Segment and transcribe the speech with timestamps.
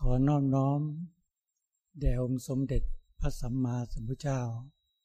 [0.00, 0.80] ขอน้อมน้อม
[2.00, 2.82] แด่องค์สมเด็จ
[3.20, 4.40] พระสัมมาสัมพุทธเจ้า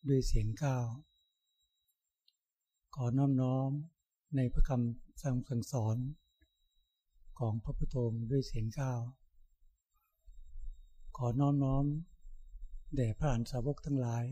[0.07, 0.85] ด้วยเสียงก้าว
[2.95, 3.69] ขอน้อมน้อม
[4.35, 5.97] ในพระคำสั่งสั่งสอน
[7.39, 7.95] ของพระพุทโธ
[8.31, 9.01] ด้วยเสียงก้าว
[11.17, 11.85] ขอน้อมน้อม
[12.95, 14.25] แด่พระอานสาวกทั้งหลาย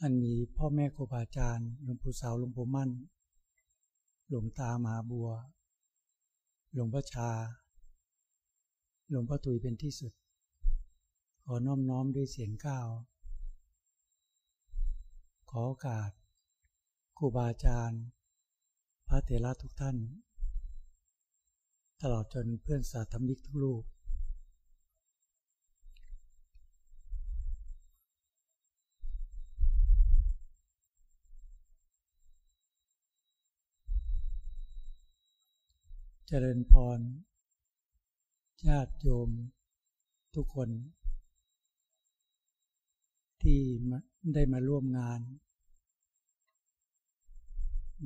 [0.00, 2.90] อันมีพ่อแม่ครูบาอาจารย์หลวงปู่สาวหลวงปู่มั่น
[4.28, 5.30] หลวงตามหาบัว
[6.72, 7.30] หลวงพ่อชา
[9.10, 10.12] หลวงพ่อตุยเป็นที่สุด
[11.44, 12.88] ขอน้อมน้อมด้วยเสียงก้าว
[15.50, 16.10] ขอโอกาส
[17.18, 18.02] ครูบาอาจารย์
[19.08, 19.96] พระเถระทุกท่าน
[22.02, 23.84] ตลอดจนเพื่อนสาธมิกทุกรูป
[36.28, 37.00] เจริญพร
[38.68, 39.30] ญาติโยม
[40.34, 40.68] ทุกคน
[43.42, 43.60] ที่
[44.34, 45.20] ได้มาร่วมงาน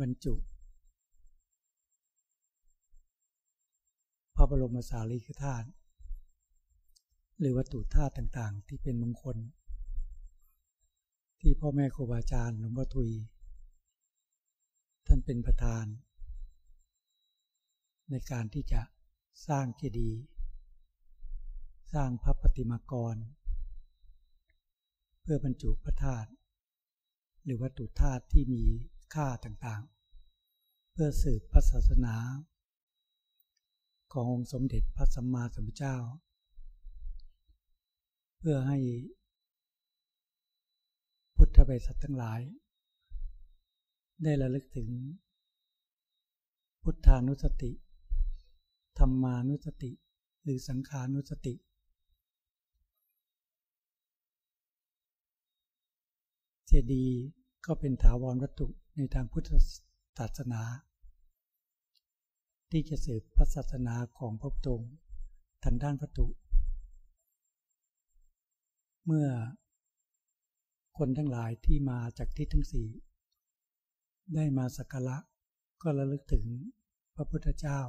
[0.00, 0.34] บรรจุ
[4.34, 5.68] พระบรมสารีริกธาตุ
[7.38, 9.36] หรือวัตถุธาตุต่าง ๆ ที่เป็นมงคล
[11.40, 13.10] ที่พ่อแม่ครูบาอาจารย์หลวงพ่อทุย
[15.06, 15.84] ท่านเป็นประธาน
[18.10, 18.80] ในการที่จะ
[19.48, 20.18] สร้างเจดีย์
[21.94, 23.16] สร้างพระปฏิมากร
[25.20, 26.30] เพื่อบรรจุพระธาตุ
[27.44, 28.64] หรือวัตถุธาตุที่มี
[29.14, 32.16] ค่าต่างๆ เพื่อสืบพระศาสนา
[34.12, 35.96] ขององค์สมเด็จพระสัมมาสัมพุทธเจ้า
[38.38, 38.78] เพื่อให้
[41.36, 42.40] พุทธบริษัททั้งหลาย
[44.22, 44.88] ได้ระลึกถึง
[46.82, 47.72] พุทธานุสติ
[48.98, 49.90] ธรรมานุสติ
[50.42, 51.54] หรือสังขานุสติ
[56.70, 57.20] เจดีย์
[57.66, 59.50] ก็เป็นถาวรวัตถุในทางพุทธ
[60.18, 60.62] ศาสนา
[62.70, 64.92] ที่จะสืบพระศาสนาของพระพุทธองค์
[65.64, 66.26] ทางด้านวัตถุ
[69.04, 69.28] เมื่อ
[70.98, 72.88] คนทั้งหลายที่มาจากทิศทั้งสี่
[74.34, 75.16] ได้มาสักการะ
[75.82, 76.44] ก็ระลึกถึง
[77.16, 77.80] พระพุทธเจ้า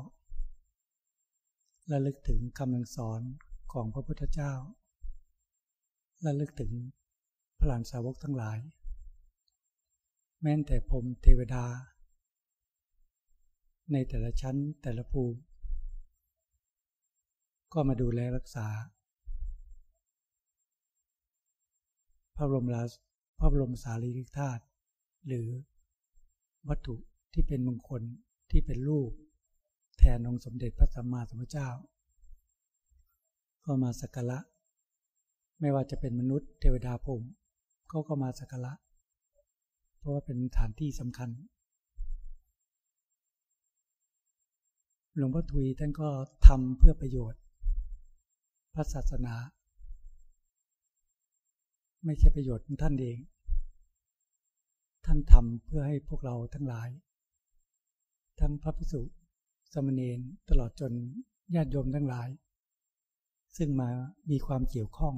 [1.91, 3.21] ระลึกถึงคำสอน
[3.73, 4.53] ของพระพุทธเจ้า
[6.25, 6.73] ระลึกถึง
[7.59, 8.59] พระหลานสาวกทั้งหลาย
[10.41, 11.65] แม้แต่พรมเทวดา
[13.91, 15.39] ในแต่ละชั้นแต่ละภูมิ
[17.73, 18.67] ก็มาดูแลรักษา
[22.35, 22.83] พระบรมรา
[23.39, 24.63] พระบรมสารีริกธาตุ
[25.27, 25.47] หรือ
[26.69, 26.95] วัตถุ
[27.33, 28.01] ที่เป็นมงคล
[28.51, 29.11] ที่เป็นรูป
[29.97, 31.69] แทนองค์สมเด็จพระสัมมาสัมพุทธเจ้า
[33.65, 34.39] ก็มาสักการะ
[35.59, 37.11] ไม่ว่าจะเป็นมนุษย์เทวดาพร
[37.91, 38.73] ก็ก็มาสักการะ
[39.97, 41.29] เพราะว่าเป็นฐานที่สำคัญ
[45.15, 46.09] หลวงพ่อทุยท่านก็
[46.47, 47.41] ทำเพื่อประโยชน์
[48.73, 49.35] พระศาสนา
[52.05, 53.17] ไม่ใช่ประโยชน์ของท่านเอง
[55.05, 56.89] ท่านทำเพื่อให้พวกเราทั้งหลาย
[58.39, 59.01] ทั้งพระภิกษุ
[59.73, 60.19] สมณีน
[60.49, 60.93] ตลอดจน
[61.55, 62.29] ญาติโยมทั้งหลาย
[63.57, 63.89] ซึ่งมา
[64.29, 65.15] มีความเกี่ยวข้อง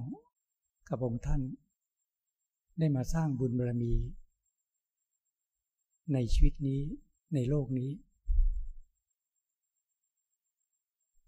[0.90, 1.42] กับองค์ท่าน
[2.80, 3.94] ได้มาสร้างบุญบารมี
[6.14, 6.82] ในชีวิตนี้
[7.34, 7.92] ในโลกนี้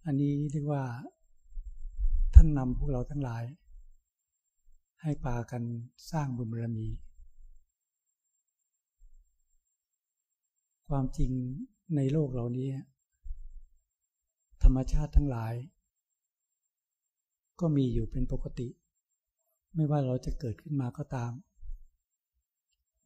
[0.06, 0.84] อันนี้เรียกว่า
[2.34, 3.44] ท่านนำพวกเราทั้งหลาย
[5.02, 5.64] ให้ปากัน
[6.12, 6.88] สร้างบุญบารมี
[10.88, 11.32] ความจริง
[11.96, 12.70] ในโลกเหล่านี้
[14.64, 15.54] ธรรมชาติทั้งหลาย
[17.60, 18.68] ก็มีอยู่เป็นปกติ
[19.76, 21.32] ไม่ว่าเราจะเกิดขึ้นมาก็ตาม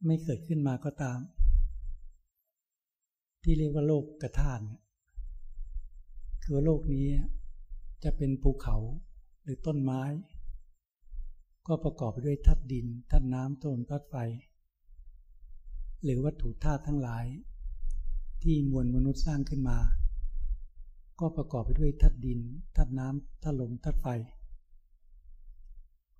[0.06, 1.18] ไม่เกิดขึ้นมาก็ตาม
[3.42, 4.60] ที่เรียกว่าโลกกระทาน
[6.42, 7.06] คือโลกนี้
[8.04, 8.76] จะเป็นภูเขา
[9.42, 10.02] หรือต้นไม้
[11.66, 14.16] ก็ประกอบไปด้วยธาตุดินธาตุน้ำต้นธาตุไฟ
[16.02, 17.26] หรือวัตถุธาตุทั้งหลาย
[18.42, 19.78] ที่มวลมนุษย์สร้างขึ้นมา
[21.20, 22.40] ก็ประกอบไปด้วยธาตุดิน
[22.76, 24.06] ธาตุน้ำธาตุลมธาตุไฟ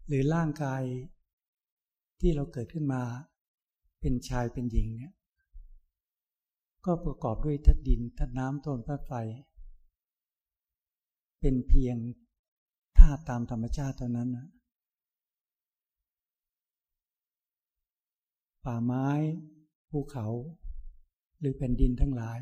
[0.08, 0.82] หรือร่างกาย
[2.20, 3.02] ที่เราเกิดขึ้นมา
[4.00, 5.14] เป็นชายเป็นหญิงเนี่ย
[6.87, 9.12] ก็ประกอบด้วยธาตุดินธาตุน้ำต้นธาตุไฟ
[11.40, 11.96] เป็นเพียง
[12.99, 14.49] ธาตุตามธรรมชาติเท่านั้นนะ
[18.64, 19.08] ป่าไม้
[19.90, 20.26] ภูเขา
[21.38, 22.40] หรือแผ่นดินทั้งหลาย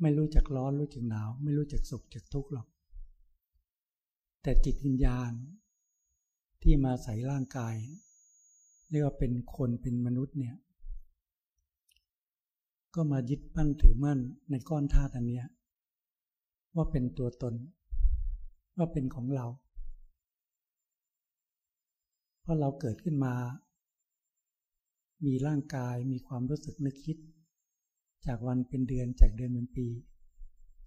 [0.00, 2.66] ไม่รู้จักร้อนรู้จักหนาว ไม่รู้จักสุขจักทุกข์หรอก
[4.42, 5.32] แต่จิตวิญญาณ
[6.66, 7.74] ที่มาใส่ร่างกาย
[8.90, 10.56] เรียกว่าเป็นคนเป็นมนุษย์เนี่ย
[12.94, 14.18] ก็มายึดมั่นถือมั่น
[14.50, 15.46] ในก้อนธาตุอันเนี้ย
[16.76, 17.54] ว่าเป็นตัวตน
[18.76, 19.46] ว่าเป็นของเรา
[22.40, 23.34] เพราะเราเกิดขึ้นมา
[25.26, 27.16] มีร่างกายมีความรู้สึกนึกคิด
[28.26, 29.88] จากวันเป็นเดือนจากเดือนเป็นปี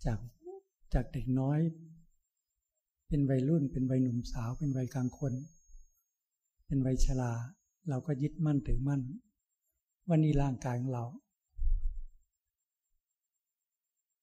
[0.05, 0.19] จาก
[0.93, 1.59] จากเด็กน้อย
[3.07, 5.33] เป็นวัยรุ่นเป็นวัยหนุ่มสาวเป็นวัยกลางคน
[6.67, 7.33] เป็นวัยชรา
[7.89, 9.01] เราก็ยึดมั่นถือมั่น
[10.07, 11.05] ว่านี่ร่างกายของเรา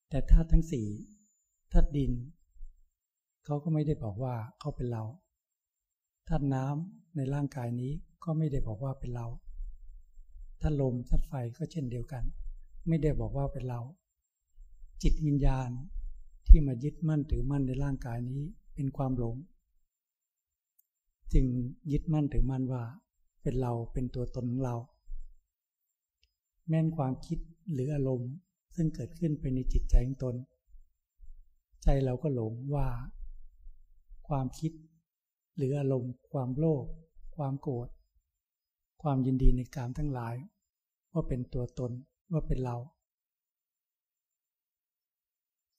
[0.09, 0.87] แต่ธาตุทั้งสี่
[1.73, 2.13] ธาตุดิน
[3.45, 5.05] เขาก็ไม่ได้บอกว่าเขาเป็นเรา
[6.29, 7.93] ธาตุน้ำในร่างกายนี้
[8.25, 9.27] ก็ไม่ได้บอกว่าเป็นเรา
[10.61, 12.25] ธาตุลมธาตุไฟก็เช่นเดียวกัน
[12.89, 13.81] ไม่ได้บอกว่าเป็นเรา
[15.03, 15.71] จิตวิญญาณ
[16.49, 18.43] ที่มายึดมั่นถือมั่นในร่างกายนี้
[18.75, 19.37] เป็นความหลง
[21.35, 21.47] จึง
[21.93, 22.85] ยึดมั่นถือมั่นว่า
[23.43, 24.77] เป็นเราเป็นตัวตนของเรา
[26.69, 27.39] แม้นความคิด
[27.73, 28.33] หรืออารมณ์
[28.77, 30.35] ซึ่งเกิดขึ้นไปในจิตใจของตน
[31.83, 32.89] ใจเราก็หลงว่า
[34.29, 34.73] ความคิด
[35.57, 36.85] หรืออารมณ์ ความโลภ
[37.37, 37.89] ความโกรธ
[39.03, 40.35] ความยินดีในการทั้งหลาย
[41.13, 41.93] ว่าเป็นตัวตน
[42.33, 42.77] ว่าเป็นเรา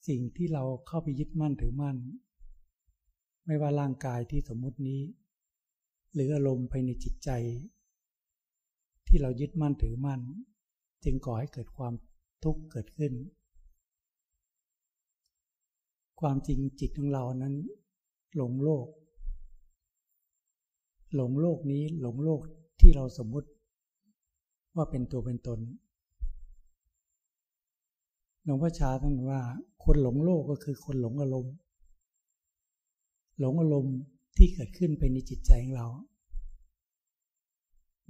[0.07, 1.97] สิ่งที่เราเข้าไปยึดมั่นถือมั่น
[3.45, 5.01] ไม่ว่าร่างกายที่สมมุตินี้
[6.15, 7.29] หรืออารมณ์ภายในจิตใจ
[9.07, 10.21] ที่เรายึดมั่นถือมั่น
[11.03, 11.93] จึงก่อให้เกิดความ
[12.43, 13.13] ทุกข์เกิดขึ้น
[16.19, 17.53] ความจริงจิตของเรานั้น
[18.35, 18.87] หลงโลก
[21.15, 22.41] หลงโลกนี้หลงโลก
[22.79, 23.49] ที่เราสมมุติ
[24.75, 25.59] ว่าเป็นตัวเป็นตน
[28.43, 29.41] หลวงพ่อชาท่านว่า
[29.83, 31.55] คนหลงโลกก็คือคนหลงอารมณ์
[33.39, 33.97] หลงอารมณ์
[34.37, 35.87] ที่เกิดขึ้นไปในจิตใจของเรา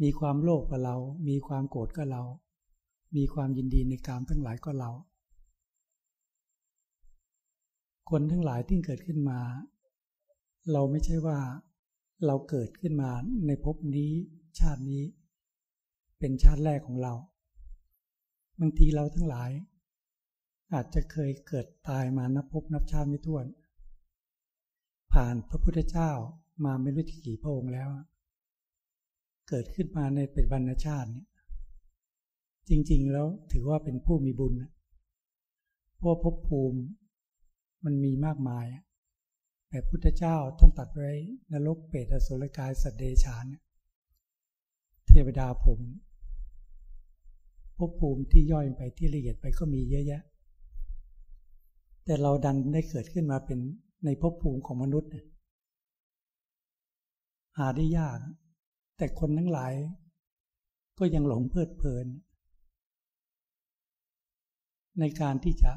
[0.01, 0.97] มีความโลภกับเรา
[1.29, 2.23] มีความโกรธกับเรา
[3.15, 4.91] มีความยินดีในกามทั้งหลายก็เรา
[8.09, 9.39] คนทั้งหลายที่เกิดขึ้นมา
[10.71, 11.39] เราไม่ใช่ว่า
[12.25, 13.11] เราเกิดขึ้นมา
[13.47, 14.11] ในภพนี้
[14.59, 15.03] ชาตินี้
[16.19, 17.13] เป็นชาติแรกของเรา
[18.59, 19.51] บางทีเราทั้งหลาย
[20.73, 23.45] อาจจะเคยเกิดตายมานับภพนับชาติไม่ถ้วน
[25.21, 26.11] ผ่านพระพุทธเจ้า
[26.65, 27.89] มาไม่รู้กี่พระองค์แล้ว
[29.49, 31.27] เกิดขึ้นมาในเป็นบรรณชาติเนี่ย
[32.69, 34.53] จริง ๆ แล้วถือว่าเป็นผู้มีบุญ
[35.97, 36.79] เพราะภพภูมิ
[37.85, 38.65] มันมีมากมาย
[39.69, 41.11] แบบพุทธเจ้าท่านตัดไว้
[41.51, 43.45] นรกเปรตอสุรกายสัตว์เดชาน
[45.07, 45.79] เทวดาผม
[47.77, 50.21] ภพภูมิที่ย่อยไปที่ละเอียดไปก็มีเยอะแยะ
[52.05, 53.59] แต่เราดันได้เกิดขึ้นมาเป็น
[54.03, 55.11] ในภพภูมิของมนุษย์
[57.57, 58.19] หาได้ยาก
[58.97, 59.73] แต่คนทั้งหลาย
[60.97, 62.07] ก็ยังหลงเพลิดเพลิน
[64.99, 65.71] ในการที่จะ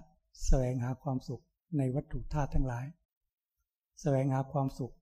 [0.47, 1.45] แสวงหาความสุข
[1.79, 2.87] ในวัตถุธาตุทั้งหลาย
[4.01, 4.95] แสวงหาความสุข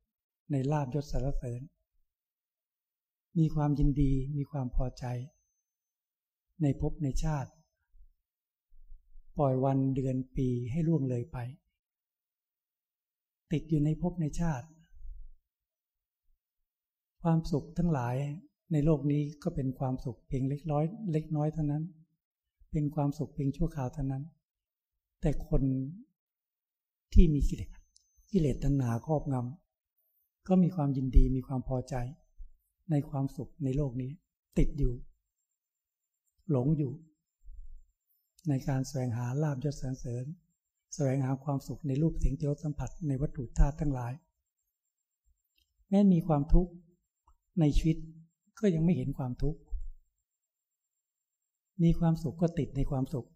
[0.53, 1.61] ในลาบยศสารเสริญ
[3.39, 5.05] มีความยินดีมีความพอใจ
[6.63, 7.51] ในภพในชาติ
[9.39, 11.39] ปล่อยวันเดือนปีให้ล่วงเลยไป
[13.53, 14.67] ติดอยู่ในภพในชาติ
[17.23, 18.17] ความสุขทั้งหลาย
[18.73, 21.83] ในโลกนี้ก็เป็นความสุขเพียงเล็กน้อย เล็กน้อยเท่านั้น
[22.73, 24.25] เป็นความสุขเพียงชั่วคราวเท่านั้น
[25.21, 25.63] แต่คน
[27.15, 27.71] ที่มีกิเลส
[28.33, 31.95] กิเลสตัณหาครอบงำก็มีความยินดีมีความพอใจ
[32.91, 34.11] ในความสุขในโลกนี้
[34.59, 34.95] ติดอยู่
[36.51, 36.93] หลงอยู่
[38.49, 40.25] ในการแสวงหาลาบยศสรรเสริญ
[40.99, 44.13] แสวงหาความสุขในรูปเสียงเจริสัมผัสในวัตถุธาตุทั้งหลาย
[45.89, 46.73] แม้มีความทุกข์
[47.61, 47.97] ในชีวิต
[48.59, 49.61] ก็ยังไม่เห็นความทุกข์
[51.83, 53.29] มีความสุขก็ติดในความสุข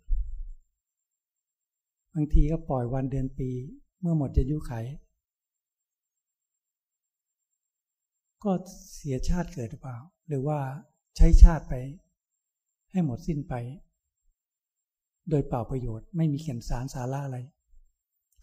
[2.14, 3.50] บางทีก็ปล่อยวันเดือนปี
[4.00, 4.73] เมื่อหมดจะยุไข
[8.45, 8.52] ก็
[8.97, 9.99] เสียชาติเกิดหรือเปล่า
[10.29, 10.59] หรือว่า
[11.17, 11.75] ใช้ชาติไป
[12.90, 13.55] ให้หมดสิ้นไป
[15.30, 17.38] โดยเปล่าประโยชน์ไม่มีเขียนสารสาระอะไร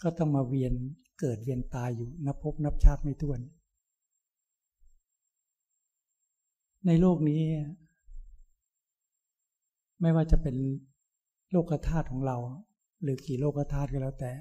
[0.02, 0.74] ก็ต้องมาเวียน
[1.20, 3.40] เกิดเวียนตายอยู่นับพบนับชาติไม่ถ้วน
[6.88, 7.42] ในโลกนี้
[10.02, 10.56] ไม่ว่าจะเป็น
[11.52, 12.38] โลกธาตุของเรา
[13.04, 14.32] หรือกี่โลกธาตุก็แล้วแต่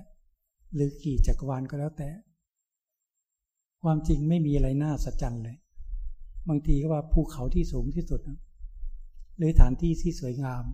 [0.74, 2.08] หรือกี่จักรวาลก็แล้วแต่
[3.82, 5.56] ความจริงไม่มีอะไรน่าสัจจันเลย
[6.48, 8.20] บางทีก็ว่าภูเขาที่สูงที่สุด
[9.36, 10.64] หรือฐานที่ที่สวยงาม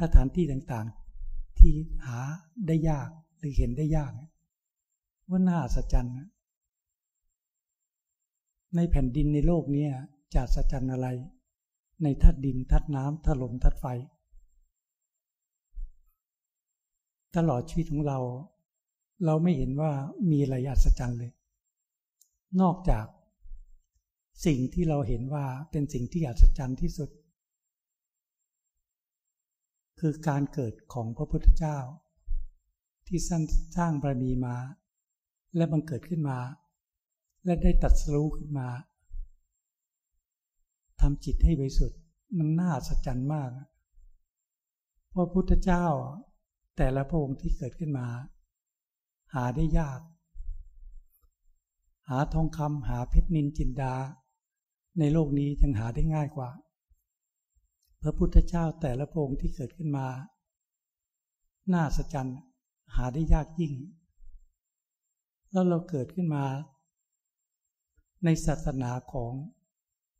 [0.00, 1.72] สถานที่ต่างๆ ที่
[2.06, 2.18] หา
[2.66, 4.12] ได้ยากหรือเห็นได้ยาก
[5.30, 6.16] ว่าน่าอัศจรรย์
[8.76, 9.86] ในแผ่นดินในโลกนี้
[10.32, 11.08] จะอัศจรรย์อะไร
[12.02, 13.86] ในทัดดินทัดน้ำทัดลมทัดไฟ
[17.36, 18.18] ตลอดชีวิตของเรา
[19.24, 19.92] เราไม่เห็นว่า
[20.30, 21.32] มีอะไรอัศจรรย์เลย
[22.60, 23.06] นอกจาก
[24.46, 27.10] สิ่งที่เราเห็นว่าเป็นสิ่งที่อัศจรรย์ที่สุด
[30.00, 31.78] คือการเกิดของพระพุทธเจ้า
[33.06, 33.42] ที่สร้าง
[33.76, 34.56] สร้างบารมีมา
[35.56, 36.38] และบังเกิดขึ้นมา
[37.44, 38.68] และได้ตัดสู้ขึ้นมา
[41.00, 42.00] ทำจิตให้บริสุทธิ์
[42.38, 43.50] มันน่าอัศจรรย์มาก
[45.10, 45.86] เพราะพุทธเจ้า
[46.76, 48.08] แต่ละพระองค์ที่เกิดขึ้นมา
[49.34, 50.00] หาได้ยาก
[52.08, 53.94] หาทองคำหาเพชรนินจินดา
[54.98, 56.50] ในโลกนี้ยังหาได้ง่ายกว่า
[58.02, 60.08] พระพุทธเจ้าแต่ละพงค์ที่เกิดขึ้นมา
[61.72, 62.16] น่าสะใจ
[62.94, 63.74] หาได้ยากยิ่ง
[65.52, 66.44] แล้วเราเกิดขึ้นมา
[68.24, 69.32] ในศาสนาของ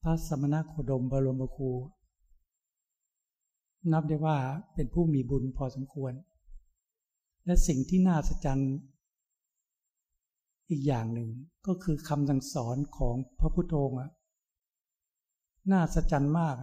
[0.02, 1.72] พระสมณโคดมบรมครู
[3.92, 4.38] นับได้ว่า
[4.74, 6.12] เป็นผู้มีบุญพอสมควร
[7.46, 8.48] และสิ่งที่น่าสะใจ
[10.70, 11.30] อีกอย่างหนึ่ง
[11.66, 13.74] ก็คือคำสั่งสอนของพระพุทโธ
[15.72, 16.56] น่าสะใจมาก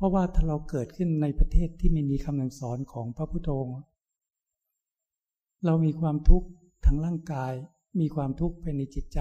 [0.00, 3.50] เพราะว่าถ้าเราเกิดขึ้นในประเทศที่ไม่มีคำสอนของพระพุทโธ
[5.64, 6.48] เรามีความทุกข์
[6.84, 7.52] ทั้งร่างกาย
[8.00, 9.18] มีความทุกข์ภายในจิตใจ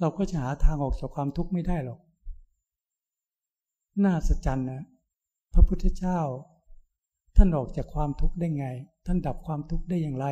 [0.00, 2.00] เราก็จะหาทางออกจากความทุกข์ไม่ได้หรอก
[4.04, 4.82] น่าสะใจนะ
[5.54, 6.20] พระพุทธเจ้า
[7.36, 8.66] ท่านออกจากความทุกข์ได้ไง
[9.06, 10.26] ท่านดับความทุกข์ได้อย่างไร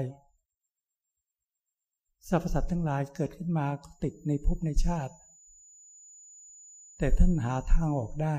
[2.28, 3.66] สรรพสัตว์ทั้งหลายเกิดขึ้นมา
[4.02, 5.14] ติดในภพในชาติ
[6.98, 8.38] แต่ท่านหาทางออกได้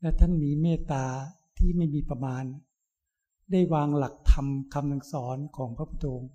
[0.00, 1.04] และท่านมีเมตตา
[1.58, 2.44] ที่ไม่มีประมาณ
[3.50, 6.30] ได้วางหลักธรรมคำสอนของพระพุทธองค์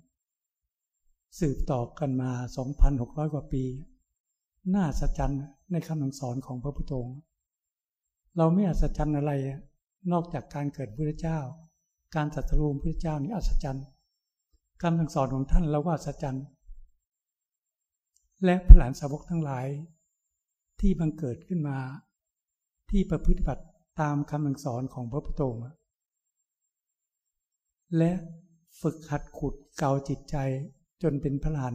[1.40, 2.30] สืบต่อกันมา
[2.82, 3.64] 2,600 กว่าปี
[4.74, 5.42] น่าสัจจรรย์
[5.72, 7.16] ในคำสอนของพระพุทธองค์
[8.36, 9.32] เราไม่อัศจรรย์อะไร
[10.12, 11.38] นอกจากการเกิดพระเจ้า
[12.14, 13.86] การตรัสรู้พระเจ้านี้อัศจรรย์
[14.82, 16.38] คำสอนของท่านเราว่าสัจจัน
[18.44, 19.66] และพระหลานสาวกทั้งหลาย
[20.80, 21.78] ที่บังเกิดขึ้นมา
[22.90, 23.64] ที่ประพฤติบัติ
[24.00, 25.62] ตามคำสั่งสอนของพระพุทธองค์
[27.98, 28.12] และ
[28.80, 30.36] ฝึกหัดขุดเกาจิตใจ
[31.02, 31.74] จนเป็นพระหลาน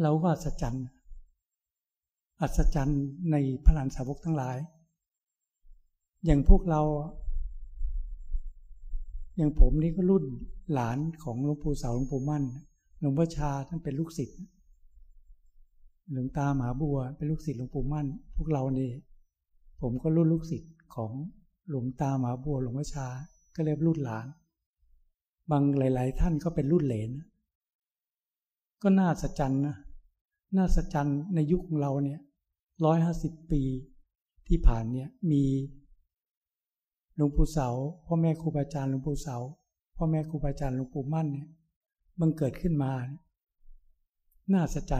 [0.00, 0.78] เราว่าสัจจัน
[2.40, 4.58] อัศจรรย์ในพระหลานสาวกทั้งหลาย
[6.24, 6.82] อย่างพวกเรา
[9.36, 10.24] อย่างผมนี่ก็รุ่น
[10.72, 12.44] หลานของหลวงปู่เสาหลวงปู่มั่น
[13.00, 14.40] หลวงพ่อชาท่านเป็นลูกศิษย์
[16.12, 18.90] หลวงตามหาบัวเป็นลูกศิษย์หลวงปู่มั่น พวกเรานี่
[19.82, 21.12] ผมก็รุ่นลูกศิษย์ของ
[21.68, 23.06] หลวงตาหมาบัวหลวงพ่อชา
[23.54, 24.26] ก็เรียกรุ่นหลาน
[25.50, 27.10] บางหลาย ๆ ท่านก็เป็นรุ่นเหลน
[28.82, 29.76] ก็น่าสะใจนะ
[30.56, 30.96] น่าสะใจ
[31.34, 32.20] ในยุคของเราเนี่ย
[32.84, 33.62] ร้อยห้าสิบปี
[34.48, 35.44] ที่ผ่านเนี่ยมี
[37.16, 37.68] หลวงปู่เสา
[38.06, 39.36] พ่อแม่ครูบาอาจารย์หลวงปู่เสา
[39.96, 41.48] พ่อแม่ครูบาอาจารย์หลวงปู่มั่นเนี่ย
[42.20, 42.92] บังเกิดขึ้นมา
[44.52, 44.94] น่าสะใจ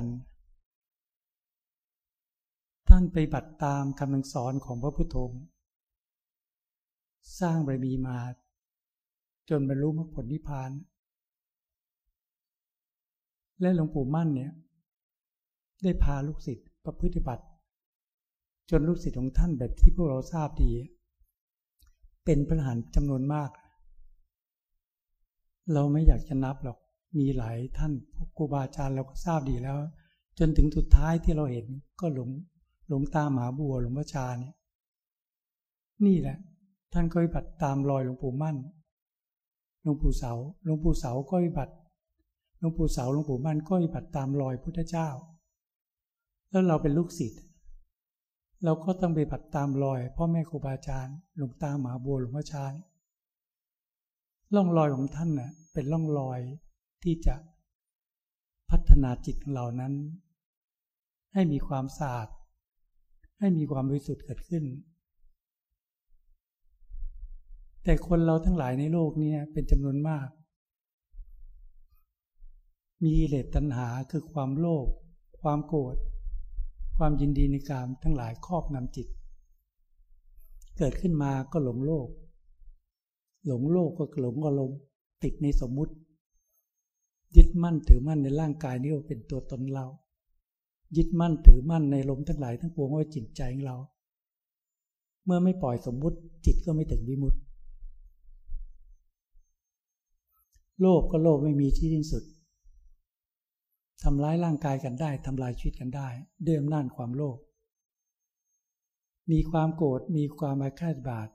[2.96, 5.16] ท่านไปบัติตามคำสอนของพระพุทโธ
[7.40, 8.18] สร้างบารมีมา
[9.50, 10.70] จนบรรลุมรรคผลนิพพาน
[13.60, 14.52] และหลวงปู่มั่นเนี่ย
[15.82, 17.44] ได้พาลูกศิษย์ประพฤติบัติ
[18.70, 20.72] จนลูกศิษย์ของท่านแบบที่พวกเราทราบดี
[22.24, 23.50] เป็นพระหันจำนวนมาก
[25.72, 26.78] เราไม่อยากจะนับหรอก
[27.18, 27.92] มีหลายท่าน
[28.36, 29.76] ครูบาอาจารย์เราก็ทราบดีแล้ว
[30.38, 31.66] จนถึงสุดท้ายที่เราเห็น
[32.02, 32.30] ก็หลง
[32.92, 34.54] หลงตามหาบัวหลวงพ่อชาเนี่ย
[36.06, 36.36] นี่แหละ
[36.92, 38.56] ท่านก็ปฏิบัติตามรอยหลวงปู่มั่น
[39.82, 40.32] หลวงปู่เสา
[40.64, 41.74] หลวงปู่เสาก็ปฏิบัติ
[42.58, 45.08] หลวงปู่เสาหลวงปู่มั่นก็ปฏิบัติตามรอยพุทธเจ้า
[46.50, 47.42] แล้วเราเป็นลูกศิษย์
[48.64, 52.66] เราก็ต้องไปผัดตามรอยพ่อแม่ครูบาอาจารย์หลวงตาหมาบัวหลวงพ่อชา
[54.54, 56.40] ล่องรอยของท่านน่ะเป็นล่องรอย
[57.02, 57.36] ที่จะ
[58.70, 59.94] พัฒนาจิตของเรานั้น
[61.32, 62.28] ให้มีความสะอาด
[63.42, 64.64] ให้มีความบริสุทธิ์เกิดขึ้น
[67.84, 70.28] แต่คนเราทั้งหลายในโลกนี้เป็นจำนวนมาก
[73.04, 74.86] มีเลสตัณหาคือความโลภ
[75.40, 75.96] ความโกรธ
[76.96, 79.08] ความยินดีในกามทั้งหลายครอบงำจิต
[80.78, 82.08] เกิดขึ้นมาก็หลงโลก
[83.46, 84.78] หลงโลกก็หลงอารมณ์
[85.22, 85.94] ติดในสมมุติ
[87.36, 89.86] ยึดมั่นถือมั่นในร่างกายนี้ว่าเป็นตัวตนเรา
[90.96, 93.76] ยึดมั่นถือมั่นในลมทั้งหลายทั้งปวงว่าจิตใจของเรา
[95.24, 97.38] เมื่อไม่ปล่อยสมมุติจิตก็ไม่ถึงวิมุตติ
[100.80, 102.24] โลภก็โลภไม่มีที่สิ้นสุด
[104.04, 106.08] ทำร้ายร่างกายกันได้ทำลายชีวิตกันได้
[106.46, 107.38] ด้วยอำนาจความโลภ
[109.30, 111.28] มีความโกรธมีความอาฆาตบาด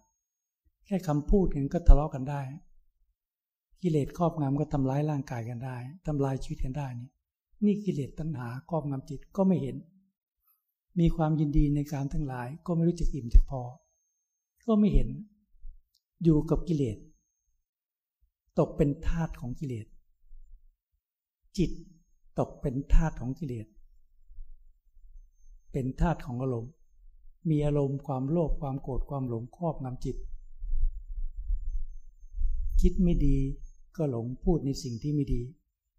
[0.86, 2.42] แค่คำพูดกันก็ทะเลาะกันได้
[3.82, 7.10] กิเลสครอบงำก็ทำร้ายร่างกายกันได้ทำลายชีวิตกันได้นี่
[7.66, 9.78] นี่กิเลสตัณหาครอบงำจิตก็ไม่เห็น
[11.00, 13.62] มีความยินดีในการทั้งหลาย ก็ไม่รู้จักอิ่มจักพอ
[14.68, 15.10] ก็ไม่เห็น
[16.24, 16.98] อยู่กับกิเลส
[18.60, 19.88] ตกเป็นทาตของกิเลส
[21.58, 21.72] จิต
[22.40, 23.68] ตกเป็นทาตของกิเลส
[25.72, 26.74] เป็นทาตของอารมณ์
[27.50, 30.18] มีอารมณ์ความโลภความโกรธความหลงครอบงำจิต
[32.82, 33.38] คิดไม่ดี
[33.98, 35.42] ก็หลงพูดในสิ่งที่ไม่ดี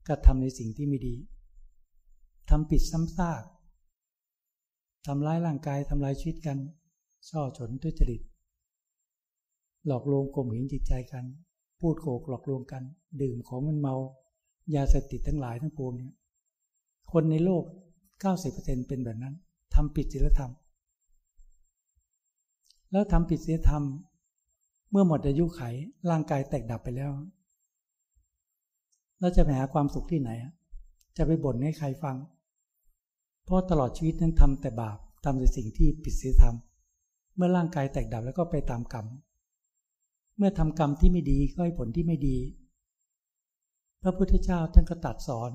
[0.08, 1.14] กระทำในสิ่งที่ไม่ดี
[2.50, 3.42] ทำผิดซ้ำซาก
[5.06, 6.58] ทำร้ายร่างกายทำลายชีวิตกัน
[7.28, 8.20] ช่อฉนทุจริต
[9.86, 11.24] หลอกลวงกลมหินจิตใจกัน
[11.80, 12.82] พูดโกหกหลอกลวงกัน
[13.22, 13.94] ดื่มของมันเมา
[14.74, 16.14] ยาเสพติดทั้งหลายทั้งปวงเนี่ย
[17.12, 17.64] คนในโลก
[18.24, 19.34] 90%เป็นแบบนั้น
[19.74, 20.52] ทำผิดศีลธรรม
[22.92, 23.84] แล้วทำผิดศีลธรรม
[24.90, 25.60] เมื่อหมดอายุไข
[26.10, 27.10] ร่างกายแตกดับไปแล้ว
[29.20, 30.30] เราจะไปหาความสุขที่ไหน
[31.16, 32.16] จะไปบ่นให้ใครฟัง
[33.48, 36.54] เพราะตลอดชีวิตนั้นทำแต่บาปทำแต่สิ่งที่ผิดศีลธรรม
[37.36, 39.06] เมื่อร่างกายแตกดับแล้วก็ไปตามกรรม
[40.36, 42.36] เมื่อทำกรรมที่ไม่ดีก็ให้ผลที่ไม่ดี
[44.02, 45.52] พระพุทธเจ้าท่านก็ตัดสอน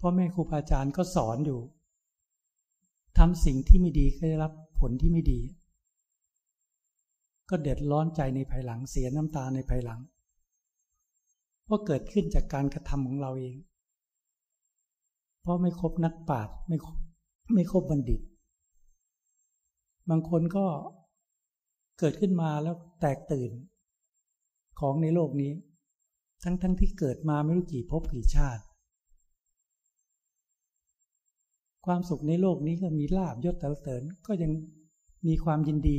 [0.00, 1.60] พ่อแม่ครูบาอาจารย์ก็สอนอยู่
[3.18, 5.40] ทำสิ่งที่ไม่ดีก็ได้รับผลที่ไม่ดี
[7.48, 10.00] ก็เดือดร้อนใจในภายหลังเสียน้ำตาในภายหลัง
[11.64, 13.56] เพราะเกิดขึ้นจากการกระทำของเราเอง
[15.44, 16.76] เพราะไม่ครบนักปราชญ์ไม่
[17.54, 18.20] ไม่ครบบัณฑิต
[20.10, 20.66] บางคนก็
[21.98, 23.50] เกิดขึ้นมาแล้วแตกตื่น
[24.80, 25.52] ของในโลกนี้
[26.44, 28.62] ทั้งทั้งที่เกิดมาไม่รู้กี่ภพกี่ชาติ
[31.86, 34.52] ความสุขในโลกนี้ก็มีลาบยศสรรเสริญก็ยัง
[35.26, 35.98] มีความยินดี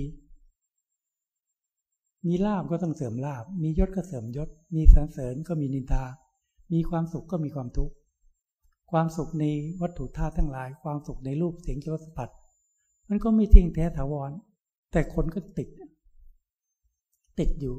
[2.27, 6.03] มีลาบก็ต้องเสริมลาบ มียศก็เสริมยศ มีสรรเสริญก็มีนินทา
[6.73, 7.95] มีความสุขก็มีความทุกข์
[8.91, 9.45] ความสุขใน
[9.81, 12.29] วัตถุธาตุทั้งหลาย ความสุขในรูปเสียงรสสัมผัส
[13.09, 14.31] มันก็ไม่เที่ยงแท้ถาวร
[14.91, 15.69] แต่คนก็ติด
[17.39, 17.75] ติดอยู่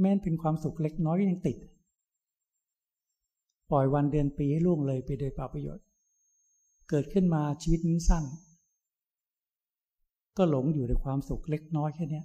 [0.00, 1.56] แม้นเป็นความสุขเล็กน้อยก็ยังติด
[3.70, 5.84] ปล่อยวันเดือนปีให้ล่วงเลยไปโดยเปล่าประโยชน์
[6.88, 8.24] เกิดขึ้นมาชีวิตนั้นสั้น
[10.36, 12.22] ก็หลงอยู่ในความสุขเล็กน้อยแค่นี้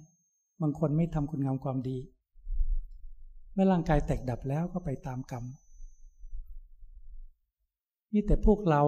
[0.60, 1.98] บางคนไม่ทำคุณงามความดี
[3.52, 5.44] เมื่อร่างกายแตกดับแล้วก็ไปตามกรรม
[8.14, 8.82] นี่แต่พวกเรา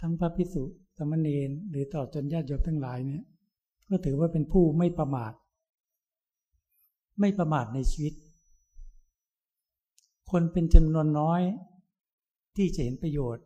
[0.00, 0.62] ทั้งพระพิสุ
[0.96, 3.22] สมณีนหรือต่อจนญาติโยมทั้งหลายเนี่ย
[3.88, 5.32] ก็ถือว่าเป็นผู้ไม่ประมาท
[7.20, 8.14] ไม่ประมาทในชีวิต
[10.30, 11.42] คนเป็นจำนวนน้อย
[12.56, 13.44] ที่จะเห็นประโยชน์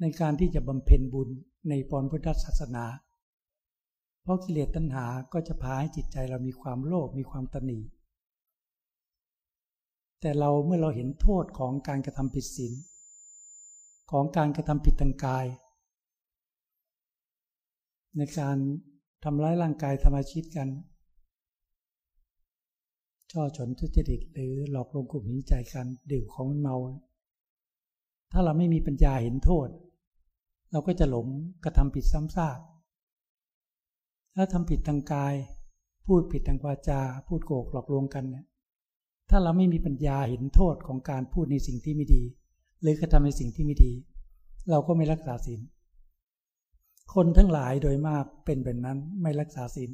[0.00, 1.28] ในการที่จะบำเพ็ญบุญ
[1.68, 2.84] ในปอนพุทธศาสนา
[4.22, 7.78] เพราะกิเลสตัณหาก็จะพาให้จิตใจเรามีความโลภมีความตนี
[10.26, 12.72] แต่เราเมื่อเราเห็นโทษของการกระทำผิดศีล
[14.10, 15.46] ของการกระทำผิดทางกาย
[18.16, 18.56] ในการ
[19.24, 20.68] ทำร้ายร่างกายธรรมชิตกัน
[23.32, 26.76] ช่อฉนทุจริตหรือหลอกลวงกลุ่มหินใจกันดื่มของเมา
[28.32, 29.68] ถ้าเราไม่มีปัญญาเห็นโทษ
[30.70, 31.26] เราก็จะหลง
[31.64, 32.58] กระทำผิดซ้ำซาก
[34.34, 35.34] ถ้าทำผิดทางกาย
[36.06, 38.46] พูดผิดทางวาจา พูดโกหกหลอกลวงกันเนี่ย
[39.30, 42.22] ถ้าเราไม่มีปัญญาเห็นโทษของการพูดในสิ่งที่ไม่ดี
[42.82, 43.92] หรือกระทำในสิ่งที่ไม่ดี
[44.70, 45.60] เราก็ไม่รักษาศีล
[47.14, 49.90] คนทั้งหลายโดยมากเป็นแบบนั้นไม่รักษาศีล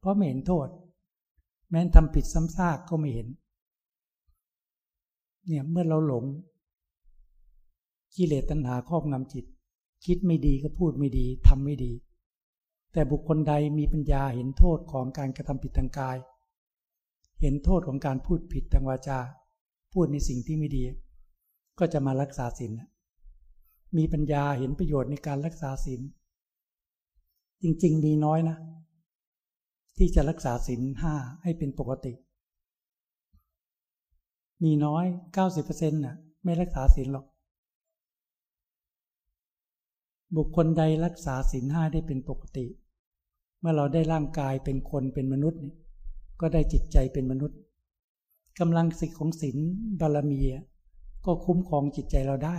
[0.00, 0.68] เพราะไม่เห็นโทษ
[1.70, 3.28] แม้นทำผิดซ้ำซากก็ไม่เห็น
[5.46, 6.24] เนี่ยเมื่อเราหลง
[8.16, 9.44] กิเลสตัณหาครอบงำจิต
[10.04, 11.92] คิดไม่ดีก็พูดไม่ดีทำไม่ดี
[12.92, 16.16] แต่บุคคลใดมีปัญญาเห็นโทษของการกระทำผิดทางกาย
[17.42, 19.18] เห็นโทษของการพูดผิดทางวาจา
[19.92, 20.82] พูดในสิ่งที่ไม่ดี
[21.78, 22.72] ก็จะมารักษาศีล
[23.96, 26.00] มีปัญญาเห็นประโยชน์ในการรักษาศีล
[27.62, 28.56] จริง ๆ มีน้อยนะ
[29.96, 32.12] ที่จะรักษาศีลห้าให้เป็นปกติ
[34.62, 37.26] มีน้อยเก้าสิบเปอร์เซ็นต์น่ะ ไม่รักษาศีลหรอก
[40.36, 42.66] บุคคลใดรักษาศีลห้าได้เป็นปกติ
[43.60, 45.74] เมื่อเราได้ร่างกายเป็นคนเป็นมนุษย์นี่
[46.42, 47.58] ก็ได้จิตใจเป็นมนุษย์
[48.60, 49.56] กำลังสิทธิของศีล
[50.00, 50.40] บารมี
[51.26, 52.56] ก็คุ้มครองจิตใจเราได้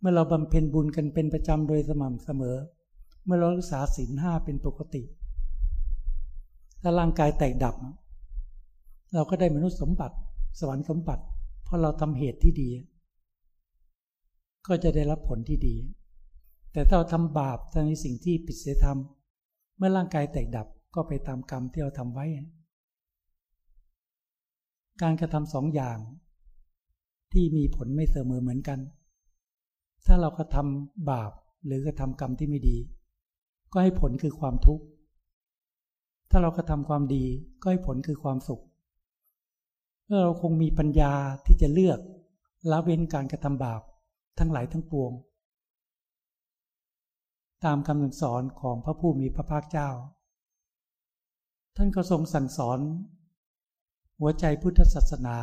[0.00, 2.56] เมื่อเราบำเพ็ญบุญกันเป็นประจำโดยสม่ำเสมอ
[3.24, 5.02] เมื่อเรารักษาศีลห้าเป็นปกติ
[6.82, 7.74] ถ้าร่างกายแตกดับ
[9.14, 10.16] เราก็ได้มนุษย์สมบัติ
[10.58, 11.24] สวรรค์สมบัติ
[11.64, 12.70] เพราะเราทำเหตุที่ดี
[14.66, 15.76] ก็จะได้รับผลที่ดี
[16.72, 18.98] แต่ถ้าเราทำบาปทำในสิ่งที่ผิดศีลธรรม
[19.76, 22.26] เมื่อร่างกายแตกดับก็ไปตามกรรมที่เราทำไว้
[25.02, 25.98] การกระทำสองอย่าง
[27.32, 28.78] ที่มีผลไม่เสมอเหมือนกัน
[30.06, 31.32] ถ้าเรากระทำบาป
[31.66, 32.76] หรือกระทำกรรมที่ไม่ดี
[33.72, 34.84] ก็ให้ผลคือความทุกข์
[36.30, 37.24] ถ้าเรากระทำความดี
[37.60, 38.62] ก็ให้ผลคือความสุข
[40.22, 41.12] เราคงมีปัญญา
[41.46, 41.98] ที่จะเลือก
[42.70, 43.82] ละเว้นการกระทำบาป
[44.38, 45.12] ทั้งหลายทั้งปวง
[47.64, 49.88] ตามคำสั่งสอนของพระผู้มีพระภาคเจ้า
[51.76, 52.78] ท่านก็ทรงสั่งสอน
[54.20, 55.36] หัวใจพุทธศาสนา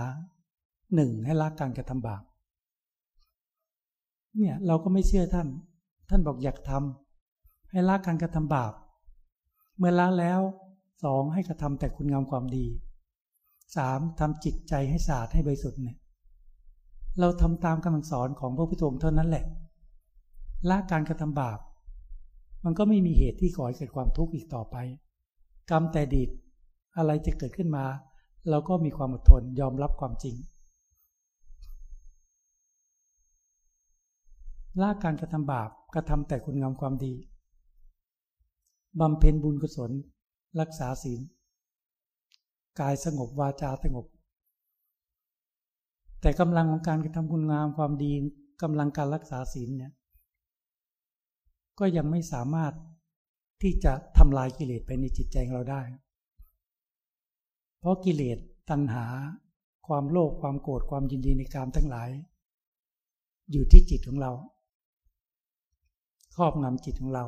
[0.96, 2.24] หนึ่งให้ละการกระทำบาป
[4.38, 5.48] เนี่ยเราก็ไม่เชื่อท่าน
[6.10, 8.74] ท่านบอกอยากทำให้ละการกระทำบาป
[9.78, 10.40] เมื่อละแล้ว
[11.04, 12.66] สองให้กระทำแต่คุณงามความดี
[13.76, 15.98] สามทำจิตใจให้สะอาดให้บริสุทธิ์เนี่ย
[17.20, 19.46] เราทำตามคำสอนของพระพุทธองค์เท่านั้นแหละ
[20.70, 21.60] ละการกระทำบาป
[22.66, 24.76] มันก็ไม่มีเหตุที่ก่อให้เกิดความทุกข์อีกต่อไป
[25.70, 26.30] กรรมแต่ดีด
[26.98, 27.86] อะไรจะเกิดขึ้นมา
[28.50, 30.36] เราก็มีความอดทนยอมรับความจริง
[34.82, 37.14] ละการกระทำบาปกระทำแต่คุณงามความดี
[39.00, 39.92] บำเพ็ญบุญกุศล
[40.60, 41.22] รักษาศีล
[42.80, 44.06] กายสงบวาจาสงบ
[46.22, 48.12] แต่กำลังของการกระทำคุณงามความดี
[48.62, 49.92] กำลังการรักษาศีลเนี่ย
[51.80, 52.74] ก็ยังไม่สามารถ
[53.62, 55.82] ที่จะทำลายกิเลสไปในจิตใจของเราได้
[57.84, 58.38] เพราะกิเลส
[58.70, 59.06] ตัณหา
[59.88, 62.10] ความโลภความโกรธความยินดีในกามทั้งหลาย
[63.52, 64.32] อยู่ที่จิตของเรา
[66.36, 67.26] ครอบงำจิตของเรา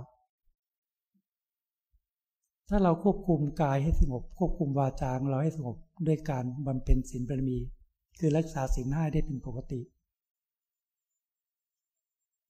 [2.70, 5.76] ถ้าเราควบคุมกายให้สงบ ควบคุมวาจาของเราให้สงบ
[6.08, 7.58] ด้วยการบำเพ็ญศีลบารมี
[8.20, 9.82] คือรักษาศีลห้าได้เป็นปกติ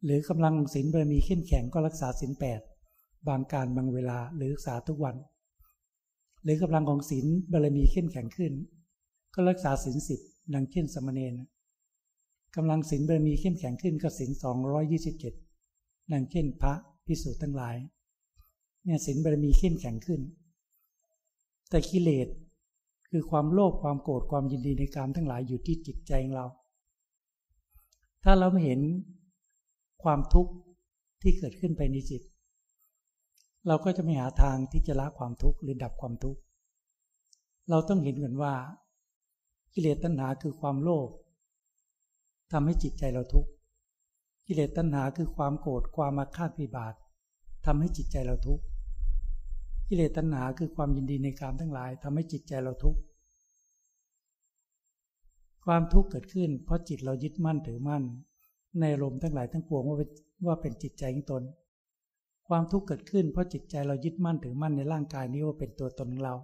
[0.03, 2.61] หรือกำลังศีลบารมีเข้มแข็งก็รักษาศีลแปด
[3.27, 5.15] บางการบางเวลาหรือรักษาทุกวัน
[6.45, 8.53] หรือกำลังของศีลบารมีเข้มแข็งขึ้น
[9.33, 10.19] ก็รักษาศีลสิบ
[10.53, 11.33] ดังเช่นสมณเณร
[12.55, 15.33] กำลังศีลบารมีเข้มแข็งขึ้นก็ศีลสองร้อยยี่สิบเจ็ด
[16.11, 16.73] ดังเช่นพระ
[17.05, 17.75] พิสุทั้งหลาย
[18.83, 20.21] เนี่ยศีลบารมีเข้มแข็งขึ้น
[21.69, 22.27] แต่กิเลส
[23.09, 26.47] คือความโลภความโกรธความยินดีในกามทั้งหลายอยู่ที่จิตใจของเรา
[28.23, 28.79] ถ้าเราไม่เห็น
[30.03, 30.53] ความทุกข์
[31.21, 32.21] ที่เกิดขึ้นไปในจิต
[33.67, 36.39] เราก็จะไม่หาทางที่จะละความทุกข์หรือดับความทุกข์
[37.69, 38.53] เราต้องเห็นกันว่า
[39.73, 41.09] กิเลสตัณหาคือความโลภ
[42.51, 43.49] ทำให้จิตใจเราทุกข์
[44.47, 46.93] กิเลสตัณหาคือความโกรธความมาคาดพิบาท
[47.65, 48.63] ทำให้จิตใจเราทุกข์
[49.87, 52.99] กิเลสตัณหาคือความยินดีในการทั้งหลายทำให้จิตใจเราทุกข์
[55.65, 58.03] ความทุกข์เกิดขึ้น เพราะจิตเรายึดมั่นถือมั่น
[58.79, 60.09] ในลมทั้งหลายทั้งปวงว่าเป็น
[60.45, 61.43] ว่าเป็นจิตใจของตน
[62.47, 66.35] ความทุกข์เกิดขึ้นเพราะจิตใจเรายึดมั่นถือมั่นในร่างกายนี้ว่าเป็นตัวตนของเรา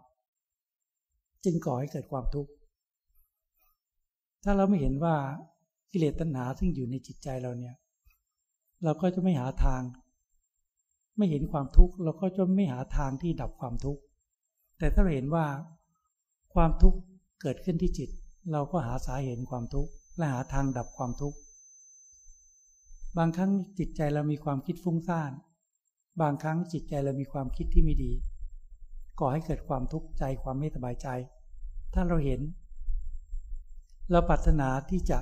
[1.44, 2.52] จึงก่อให้เกิดความทุกข์
[4.44, 5.16] ถ้าเราไม่เห็นว่า
[5.92, 7.76] กิเลสตัณหาซึ่งอยู่ในจิตใจเราเนี่ย
[8.84, 9.82] เราก็จะไม่หาทาง
[11.18, 14.02] ไม่เห็นความทุกข์เราก็จะไม่หาทางที่ดับความทุกข์
[14.78, 15.46] แต่ถ้าเราเห็นว่า
[16.54, 17.00] ความทุกข์
[17.42, 18.10] เกิดขึ้นที่จิต
[18.52, 21.38] เราก็หาสาเหตุความทุกข์และหาทางดับความทุกข์
[23.18, 25.32] บางครั้งจิตใจเรามีความคิดฟุ้งซ่าน
[26.21, 28.12] บางครั้งจิตใจเรามีความคิดที่ไม่ดี
[29.19, 31.08] ก่อให้เกิดความทุกข์ใจความไม่สบายใจ
[31.93, 32.41] ถ้าเราเห็น
[34.12, 35.19] เราปรารถนาที่จะ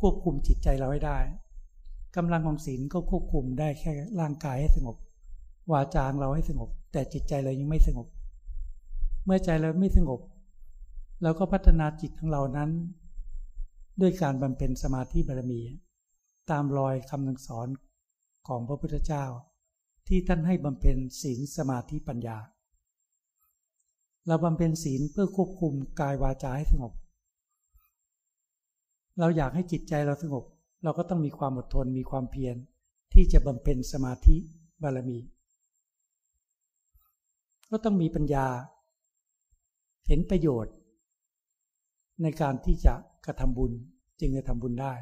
[0.00, 1.18] ควบคุมจิตใจเราให้ได้
[2.16, 4.96] กำลังของศีลก็ควบคุมได้แค่ร่างกายให้สงบ
[5.72, 8.06] วาจาเราให้สงบ แต่จิตใจเรายังไม่สงบ
[9.24, 10.20] เมื่อใจเราไม่สงบ
[11.22, 12.70] เราก็พัฒนาจิตของเรานั้น
[14.00, 15.60] ด้วยการบำเพ็ญสมาธิบารมี
[16.50, 17.68] ตามรอยคำสอน
[18.48, 19.24] ของพระพุทธเจ้า
[20.14, 22.38] ที่ท่านให้บำเพ็ญศีลสมาธิปัญญา
[24.26, 26.92] เราบำเพ็ญศีลเพื่อควบคุมกายวาจาให้สงบ
[29.20, 30.44] เราอยากให้จิตใจเราสงบ
[30.84, 32.56] เราก็ต้องมีความอดทนมีความเพียร
[33.14, 34.36] ที่จะบำเพ็ญสมาธิ
[34.82, 35.18] บารมี
[37.70, 38.46] ก็ต้องมีปัญญา
[40.08, 40.74] เห็นประโยชน์
[42.22, 42.94] ในการที่จะ
[43.26, 43.72] กระทำบุญ
[44.20, 44.94] จึงจะทำบุญได้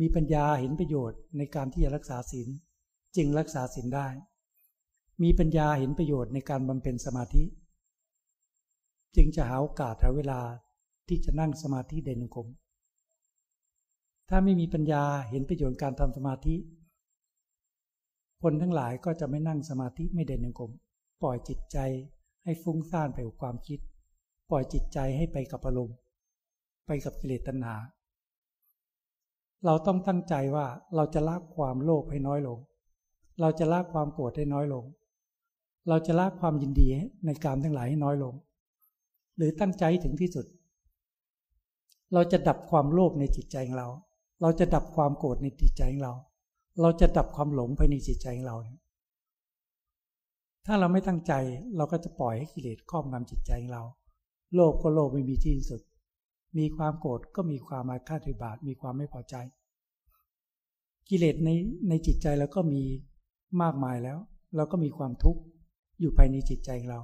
[0.00, 2.50] มีปัญญาเห็นประโยชน์ในการที่จะรักษาศีล
[3.16, 4.08] จึงรักษาศีลได้
[5.22, 7.44] มีปัญญาเห็นประโยชน์ในการบำเพ็ญสมาธิ
[9.16, 10.40] จึงจะหาโอกาสหาเวลา
[11.08, 12.48] ที่จะนั่งสมาธิเด่นกรม
[14.28, 16.56] ถ้าไม่มีปัญญาเห็นประโยชน์การทำสมาธิ
[18.42, 20.70] คนทั้งหลายก็จะไม่นั่งสมาธิไม่เด่นยงกม
[21.22, 21.78] ปล่อยจิตใจ
[22.44, 23.80] ให้ฟุ้งซ่านไปกับความคิด
[24.50, 25.96] ปล่อยจิตใจให้ไปกับอารมณ์
[26.86, 27.76] ไปกับกิเลสตัณหา
[29.64, 32.58] เราต้องตั้งใจว่าเราจะละความโลภให้น้อยลง
[33.40, 34.84] เราจะละความโกรธให้น้อยลง
[35.88, 36.88] เราจะละความยินดี
[37.24, 38.34] ในกามทั้งหลายให้น้อยลง
[39.36, 40.46] หรือตั้งใจถึงที่สุด
[42.14, 43.88] เราจะดับความโลภในจิตใจของเรา
[44.42, 46.14] เราจะดับความโกรธในจิตใจของเรา
[46.80, 48.56] เราจะดับความหลงภายในจิตใจของเรา
[50.66, 51.32] ถ้าเราไม่ตั้งใจ
[51.76, 53.84] เราก็จะปล่อยให้กิเลสครอบงำจิตใจของเรา
[54.54, 55.80] โลภก็โลภไม่มีที่สุด
[56.58, 59.34] มีความโกรธก็มีความอาฆาตบาทมีความไม่พอใจ
[61.08, 61.50] กิเลสใน
[61.88, 62.82] ในจิตใจเราก็มี
[63.62, 64.18] มากมายแล้ว
[64.56, 65.40] เราก็มีความทุกข์
[66.00, 67.00] อยู่ภายในจิตใจเรา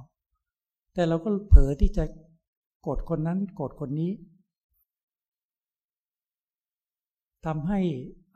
[0.93, 2.03] แต่เราก็เผลอที่จะ
[2.81, 4.11] โกรธคนนั้นโกรธคนนี้
[7.45, 7.79] ทำให้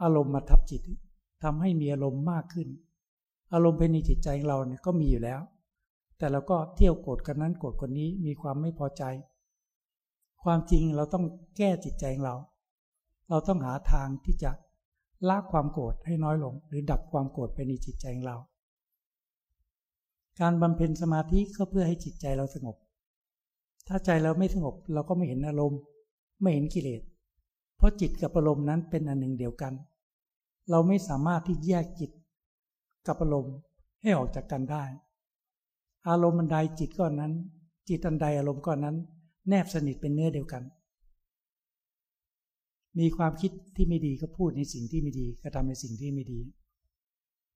[0.03, 0.81] อารมณ์มาทับจิต
[1.43, 2.67] ทำให้มีอารมณ์มากขึ้น
[3.53, 5.39] อารมณ์ภายในจิตใจเราเนี่ยก็มีอยู่แล้ว
[6.17, 9.03] แต่เราก็เที่ยวโกรธกันนั้นโกรธคนนี้มีความไม่พอใจ
[10.43, 11.25] ความจริงเราต้อง
[11.57, 12.37] แก้จิตใจของเรา
[13.29, 14.51] เราต้องหาทางที่จะ
[15.29, 18.37] ละความโกรธให้น้อยลง หรือดับความโกรธไปในจิตใจของเรา
[20.39, 22.75] การบำเพ็ญสมาธิก็เพื่อให้จิตใจเราสงบ
[23.87, 25.79] ถ้าใจเราไม่สงบเราก็ไม่เห็นอารมณ์
[26.41, 27.01] ไม่เห็นกิเลส
[27.77, 29.73] เพราะจิตกับอารมณ์นั้นเป็นอันหนึ่งเดียวกัน
[30.69, 32.11] เราไม่สามารถที่แยกจิต
[33.07, 33.55] กับอารมณ์
[34.01, 34.83] ให้ออกจากกันได้
[36.09, 37.33] อารมณ์อันใดจิตก้อนนั้น
[37.89, 38.95] จิตอันใดอารมณ์ก้อนนั้น
[39.49, 40.63] แนบสนิทเป็นเนื้อเดียวกัน
[42.99, 46.39] มีความคิดที่ไม่ดีก็พูดในสิ่งที่ไม่ดีกระทำในสิ่งที่ไม่ดี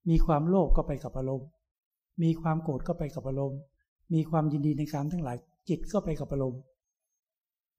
[0.10, 1.48] มีความโลภก็ไปกับอารมณ์
[2.24, 3.60] มีความโกรธก็ไปกับอารมณ์
[4.14, 5.38] มีความยินดีในการทั้งหลาย
[5.70, 6.62] จิตก็ไปกับอารมณ์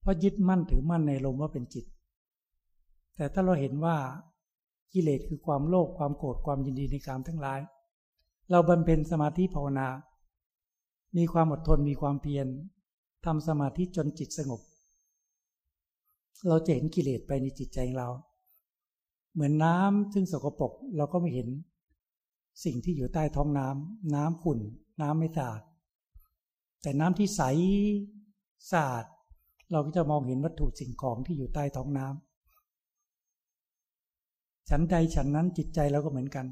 [0.01, 1.85] เพราะยึดมั่นถือมั่นในอารมว่าเป็นจิต
[3.17, 3.97] แต่ถ้าเราเห็นว่า
[4.93, 7.61] กิเลสคือความโลภความโกรธความยินดีในการทั้งหลาย
[8.51, 9.89] เราบำเพ็ญสมาธิภาวนา
[11.17, 12.47] มีความอดทนมีความเพียร
[13.27, 14.61] ทำสมาธิจนจิตสงบ
[16.49, 18.09] เราจะเห็นกิเลสไปในจิตใจเรา
[19.33, 21.49] เหมือนน้ำซึ่งสกปรกเราก็ไม่เห็น
[22.65, 24.59] สิ่งที่อยู่ใต้ท้องน้ำน้ำขุ่น
[25.03, 25.63] น้ำไม่สะอาด
[26.83, 27.43] แต่น้ำที่ใส
[28.71, 29.05] สะอาด
[29.71, 36.47] เราก็จะมองเห็นวัตถุสิ่งของที่อยู่ใต้ท้องน้ำฉันใดฉันนั้นจิตใจเราก็เหมือนกัน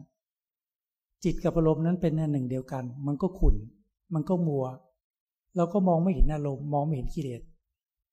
[1.25, 3.57] จิตกับอารมณ์นั้นเป็นหนึ่งเดียวกัน มันก็ขุ่น
[4.15, 4.65] มันก็มัว
[5.57, 7.41] เราก็มองไม่เห็นอารมณ์มองไม่เห็นกิเลส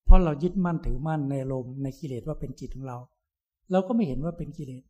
[0.07, 2.97] เพราะเรายึดมั่นถือมั่นในอารมในกิเลสว่าเป็นจิตของเรา
[3.71, 4.83] เราก็ไม่เห็นว่าเป็นกิเลส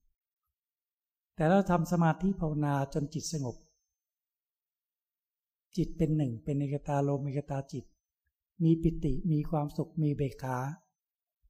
[1.35, 3.55] แต่เราทำสมาธิภาวนาจนจิตสงบ
[5.77, 7.85] จิตเป็นหนึ่ง เป็นเอกตาลมเอกตาจิต
[8.63, 10.57] มีปิติมีความสุขมีเบกขา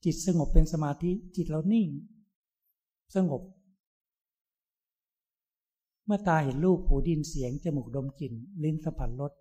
[0.03, 1.88] จิตสงบเป็นสมาธิจิตเรานิ่ง
[3.15, 3.41] สงบ
[6.06, 9.32] เมื่อตาเห็นรูปหูดินเสียงจมูกดมกลิ่น ลิ้นสัมผัสรส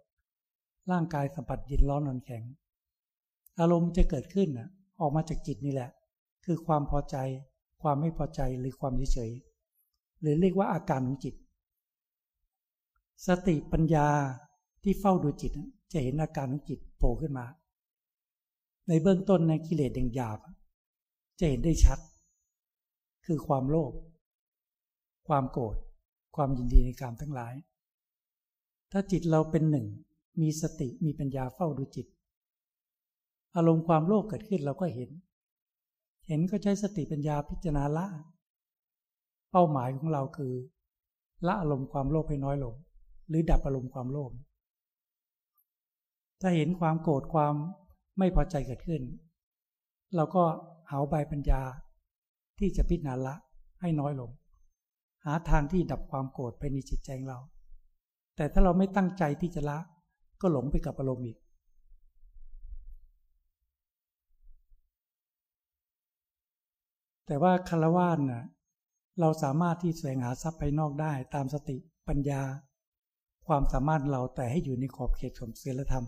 [0.91, 2.43] ร่างกายสัมผัสย็นร้อนนอนแข็ง
[3.61, 4.49] อารมณ์จะเกิดขึ้น
[5.01, 5.91] ออกมาจากจิตนี่แหละ
[6.45, 7.17] คือความพอใจ
[7.83, 9.31] ความไม่พอใจหรือความเฉย
[10.21, 11.35] หรือเรียกว่าอาการของจิต
[13.27, 14.09] สติปัญญา
[14.83, 15.53] ที่เฝ้าดูจิต
[15.93, 17.47] จะเห็นอาการของจิตโผล่ขึ้นมา
[18.89, 20.39] ในเบื้องต้นในกิเลสแดงหยาบ
[21.39, 21.99] จะเห็นได้ชัด
[23.27, 23.93] คือความโลภ
[25.29, 25.77] ความโกรธ
[26.37, 27.55] ความยินดีในการทั้งหลาย
[28.93, 29.87] ถ้าจิตเราเป็นหนึ่ง
[30.41, 32.07] มีสติมีปัญญาเฝ้าดูจิต
[33.57, 35.11] อารมณ์ความโลภเกิดขึ้นเราก็เห็น
[36.29, 38.07] เห็นก็ใช้สติปัญญาพิจารณาละ
[39.51, 40.53] เป้าหมายของเราคือ
[41.47, 42.75] ละอารมณ์ความโลภให้น้อยลง
[43.29, 44.31] หรือดับอารมณ์ความโลภ
[46.41, 47.55] ถ้าเห็นความโกรธความ
[48.19, 49.03] ไม่พอใจเกิดขึ้น
[50.17, 50.45] เราก็
[50.91, 51.61] หาใบปัญญา
[52.59, 53.35] ที่จะพิจารณาละ
[53.81, 54.31] ให้น้อยลง
[55.25, 57.39] หาทางที่ดับความโกรธไปในจิตใจเรา
[58.37, 59.79] แต่ถ้าเราไม่ตั้งใจที่จะละ
[60.41, 61.39] ก็หลงไปกับอารมณ์อีก
[67.27, 68.45] แต่ว่าคารวานน่ะ
[69.21, 71.77] เราสามารถที่แสวงหาทรัพย์ภายนอกได้ตามสติ
[72.09, 72.43] ปัญญา
[73.47, 76.07] ความสามารถเราแต่ให้อยู่ในขอบเขตของศีลธรรม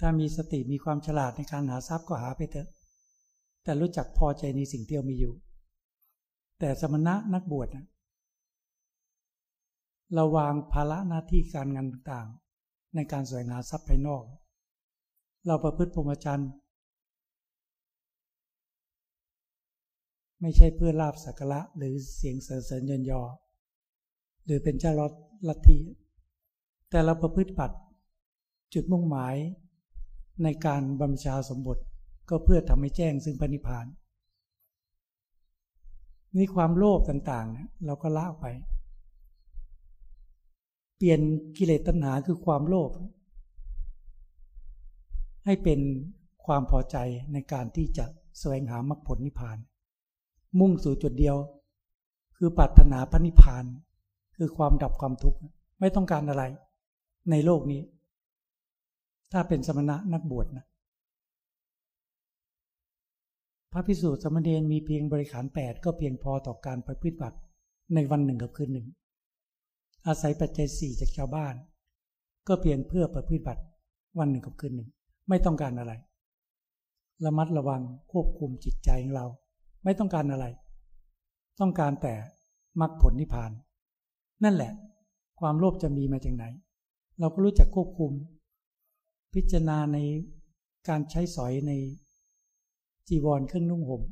[0.00, 2.68] ถ้ามีสติมีความฉลาดในการหาทรัพย์ก็หาไปเถอะ
[3.62, 5.34] แต่รู้จักพอใจในสิ่งที่เรามีอยู่
[6.58, 7.68] แต่สมณะนักบวช
[10.14, 12.26] เราวางภาระหน้าที่การงานต่าง
[12.94, 14.22] ในการแสวงหาทรัพย์ภายนอก
[15.46, 16.50] เราประพฤติพรหมจรรย์
[20.40, 23.22] ไม่ใช่เพื่อลาบสักการะหรือเสียงเสริญเสริญยนยอ
[24.44, 25.12] หรือเป็นเจ้าลอด
[25.48, 25.78] ลัทธิ
[26.90, 27.72] แต่เราประพฤติปัด
[28.74, 29.36] จุดมุ่งหมาย
[30.42, 31.78] ในการบำชาสมบท
[32.28, 33.86] ก็เพื่อทำให้แจ้งซึ่งพระนิพพาน
[36.36, 38.46] นี่ความโลภต่างๆ เราก็ละไป
[40.96, 41.20] เปลี่ยน
[41.56, 42.90] กิเลสตัณหาคือความโลภ
[45.46, 45.80] ให้เป็น
[46.44, 46.96] ความพอใจ
[47.32, 48.06] ในการที่จะ
[48.38, 49.58] แสวงหามรรคผลนิพพาน
[50.58, 51.36] มุ่งสู่จุดเดียว
[52.36, 53.64] คือปรารถนาพระนิพพาน
[54.36, 55.38] คือความดับความทุกข์
[55.80, 56.42] ไม่ต้องการอะไร
[57.30, 57.80] ในโลกนี้
[59.32, 60.64] ถ้าเป็นสมณะนักบวชนะ
[63.72, 67.38] พระพิสุสมณีมีเพียงบริขารแปดก็เพียงพอต่อการไปพิบัติ
[67.94, 68.86] ในวันหนึ่งกับคืนหนึ่ง
[70.06, 71.54] อาศัยปัจจัยสี่จากชาวบ้าน
[72.48, 73.62] ก็เพียงเพื่อประพฤติบัติ
[74.18, 74.88] วันหนึ่งกับคืนหนึ่ง
[75.28, 75.92] ไม่ต้องการอะไร
[77.24, 77.82] ระมัดระวัง
[78.12, 79.26] ควบคุมจิตใจของเรา
[79.88, 80.46] ไม่ต้องการอะไร
[81.60, 82.14] ต้องการแต่
[82.80, 83.50] มรรคผลนิพพาน
[84.44, 84.72] นั่นแหละ
[85.40, 86.44] ความโลภจะมีมาจากไหน
[87.18, 88.12] เราก็รู้จักควบคุม
[89.34, 89.98] พิจารณาใน
[90.88, 91.72] การใช้สอยใน
[93.08, 94.02] จีวรเครื่องนุ่งห่ม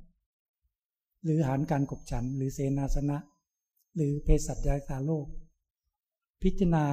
[1.23, 3.19] หรืออาหารการกบฉัน หรือเสนาสนะ
[3.97, 5.27] หรือเภสัชยาสาโลก
[6.43, 6.85] พิจารณา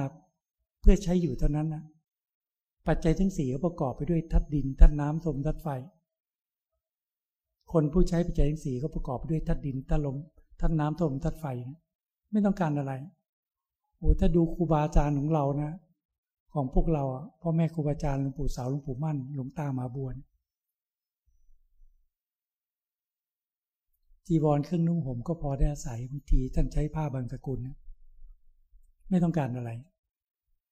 [0.80, 1.84] เพื่อใช้อยู่เท่านั้นนะ
[2.86, 5.68] ปัจจัยทั้งสี่ประกอบไปด้วยทัดดินทัดน้ำลมทัดไฟ
[7.72, 10.16] คนผู้ใช้ปัจจัยทั้งสี่ก็ประกอบด้วยทัดดินทัดลม
[10.60, 11.46] ทัดน้ำลมทัดไฟ
[12.32, 12.92] ไม่ต้องการอะไร
[13.98, 15.72] โอ้ถ้าดูครูบาอาจารย์ของเรานะ
[16.54, 17.04] ของพวกเรา
[17.40, 20.14] พ่อแม่ครูบาอาจารย์หลวงปู่สาวหลวงปู่มั่นหลวงตามาบวน
[24.26, 27.60] จีวรเครื่องนุ่งห่มก็พอได้อาศัยบางทีท่านใช้ผ้าบางสกุล
[29.10, 29.70] ไม่ต้องการอะไร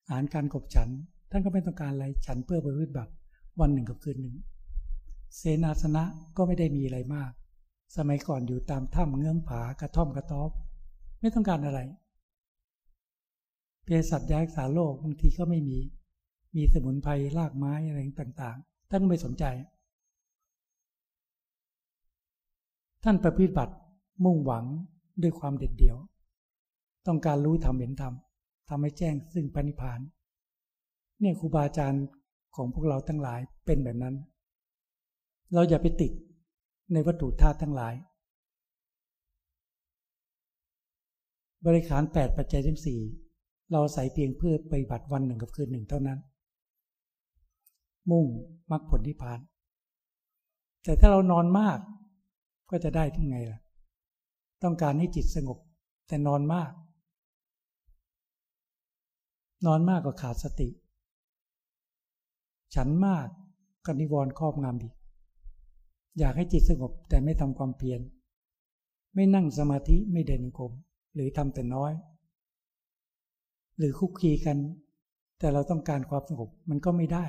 [0.06, 0.88] อาหารการกบฉัน
[1.30, 3.08] ท่านก็ไม่ต้องการอะไรฉันเพื่อประพฤติแบบ
[3.60, 4.36] วันหนึ่งกับคืนหนึ่ง
[5.36, 6.04] เสนาสนะ
[6.36, 7.32] ก็ไม่ได้มีอะไรมาก
[7.96, 10.50] สมัยก่อนอยู่ตามถ้ำเงื้อมผากระท่อมกระต๊อบ
[11.20, 11.80] ไม่ต้องการอะไร
[13.84, 15.78] เภสัชยารักษาโรคบางทีก็ไม่มี
[16.56, 19.44] มีสมุนไพรรากไม้อะไรต่างๆ ท่านไม่สนใจ
[23.04, 23.74] ท่านประพฤติบัติ
[24.24, 24.64] มุ่งหวัง
[25.22, 25.96] ด้วยความเด็ดเดี่ยว
[27.06, 28.14] ต้องการรู้ธรรมเห็นธรรม
[28.68, 30.00] ทำให้แจ้งซึ่งปณิพาน
[31.20, 32.04] เนี่ยครูบาอาจารย์
[32.56, 34.14] ของพวกเราทั้งหลายเป็นแบบนั้น
[35.54, 36.12] เราอย่าไปติด
[36.92, 37.94] ในวัตถุธาตุทั้งหลาย
[41.66, 43.00] บริขารแปดปัจจัยทั้งสี่
[43.72, 46.18] เราใส่เพียงเพื่อไปบัติวันหนึ่งกับคืนหนึ่งเท่านั้น
[48.10, 48.26] มุ่ง
[48.70, 49.40] มรรคผลที่ผ่าน
[50.84, 51.78] แต่ถ้าเรานอนมาก
[52.70, 53.60] ก็จะได้ที่ไงล่ะ
[54.62, 55.58] ต้องการให้จิตสงบ
[56.08, 56.70] แต่นอนมาก
[59.66, 60.68] นอนมากก็ขาดสติ
[62.74, 63.26] ฉันมาก
[63.84, 64.94] ก็นิวรณ์ครอบงำอีก
[66.18, 68.00] อยากให้จิตสงบแต่ไม่ทำความเพียร
[69.14, 70.72] ไม่นั่งสมาธิไม่เดินกรม
[71.14, 71.92] หรือทำแต่น้อย
[73.78, 74.58] หรือคุกคีกัน
[75.38, 77.24] แต่เราต้องการความสงบมันก็ไม่ได้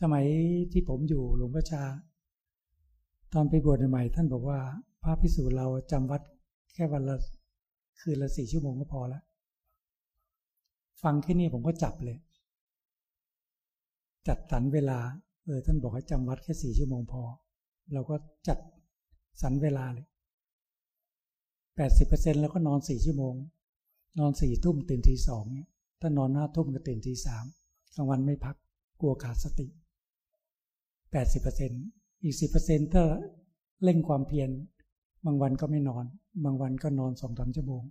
[0.00, 0.26] สมัย
[0.72, 1.82] ที่ผมอยู่หลวงพ่อชา
[3.32, 4.60] ตอนไปบวชใหม่ท่านบอกว่า
[5.02, 6.22] พระพิสูจน์เราจำวัด
[6.74, 7.16] แค่วันละ
[8.00, 9.22] คืนละสี่ชั่วโมงก็พอแล้ว
[11.02, 12.18] ฟังแค่นี้ผมก็จับเลย
[14.28, 14.98] จัดสรรเวลา
[15.44, 17.22] เออท่านบอกให้จำวัดแค่สี่ชั่วโมงพอ
[17.92, 18.16] เราก็
[18.48, 18.58] จัด
[19.42, 20.06] สรรเวลาเลย
[21.76, 23.34] แปดสิบเปอร์เซ็นแล้วก็นอนสี่ชั่วโมง
[24.18, 25.68] นอนสี่ทุ่มตื่นทีสองเนี่ย
[26.00, 27.44] ถ้านอนห้าทุ่มก็ตื่นทีสาม
[27.96, 28.56] กลางวันไม่พัก
[29.00, 29.66] กลัวขาดสติ
[31.10, 31.72] แปดสิบเปอร์เซ็น
[32.22, 33.04] อีกสิบเปอร์เซ็นถ้า
[33.84, 34.50] เร่งความเพียร
[35.24, 36.04] บางวันก็ไม่นอน
[36.44, 37.82] บางวันก็นอนสองสามชั่วโมง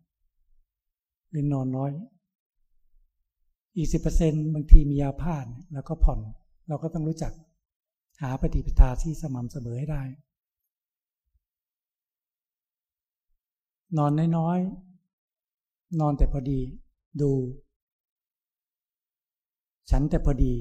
[1.29, 1.91] หรือนอนน้อย
[3.77, 6.19] อีกสิบเปอร์เซ็นบางทีมียาพาดแล้วก็ผ่อน
[6.67, 7.33] เราก็ต้องรู้จัก
[8.21, 10.03] หาปฏิปทาที่สม่ำเสมอให้ได้
[13.97, 16.59] นอนน้อยๆ นอนแต่พอดี
[17.21, 17.31] ดู
[19.89, 20.53] ฉันแต่พอดี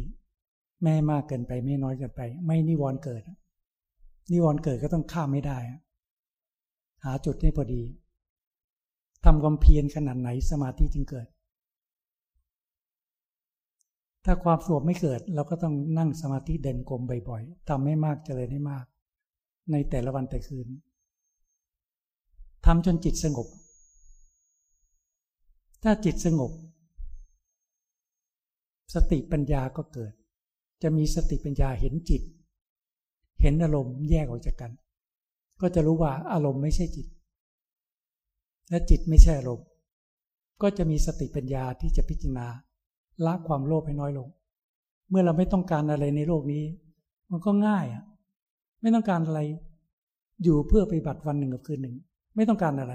[0.82, 3.22] ไม่มากเกินไป ไม่น้อยเกินไป ไม่นิวรณ์เกิด
[4.32, 5.58] นิวรณ์เกิดก็ต้องข้ามไม่ได้
[7.04, 7.82] หาจุดให้พอดี
[9.24, 11.26] ทำความเพียรขนาดไหนสมาธิจึงเกิด
[14.24, 18.84] ถ้าความสงบไม่เกิด เราก็ต้องนั่งสมาธิเดินกลมบ่อยๆทำให้มากเจริญให้มาก
[19.72, 20.68] ในแต่ละวันแต่คืน
[22.66, 23.48] ทำจนจิตสงบ
[25.82, 26.52] ถ้าจิตสงบ
[28.94, 30.12] สติปัญญาก็เกิด
[30.82, 32.22] จะมีสติปัญญาเห็นจิต
[33.40, 34.72] เห็นอารมณ์แยกออกจากกัน
[35.60, 37.06] ก็จะรู้ว่าอารมณ์ไม่ใช่จิต
[38.70, 39.66] และจิตไม่ใช่อารมณ์
[40.62, 42.46] ก็จะมีสติปัญญาที่จะพิจารณา
[43.26, 44.28] ละความโลภให้น้อยลง
[45.10, 46.64] เมื่อเราไม่ต้องการอะไรในโลกนี้
[47.30, 48.04] มันก็ง่ายอะ
[48.80, 49.40] ไม่ต้องการอะไร
[50.42, 51.96] อยู่เพื่อไปบัติวันหนึ่งกับคืนหนึ่ง
[52.36, 52.94] ไม่ต้องการอะไร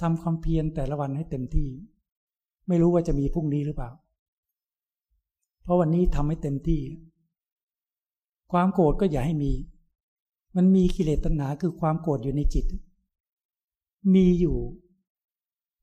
[0.00, 1.68] ทำความเพียรแต่ละวันให้เต็มที่
[2.68, 3.90] ไม่รู้ว่าจะมีพรุ่งนี้หรือเปล่า
[5.62, 6.80] เพราะวันนี้ทำให้เต็มที่
[8.52, 9.52] ความโกรธก็อย่าให้มี
[10.56, 12.66] มันมีกิเลสตัณหาคือความโกรธอยู่ในจิต
[14.14, 14.56] มีอยู่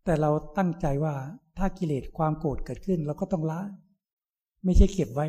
[0.04, 1.14] แต่เราตั้งใจว่า
[1.58, 3.60] ถ้ากิเลสความโกรธเกิดขึ้น เราก็ต้องละ
[4.64, 5.28] ไม่ใช่เก็บไว้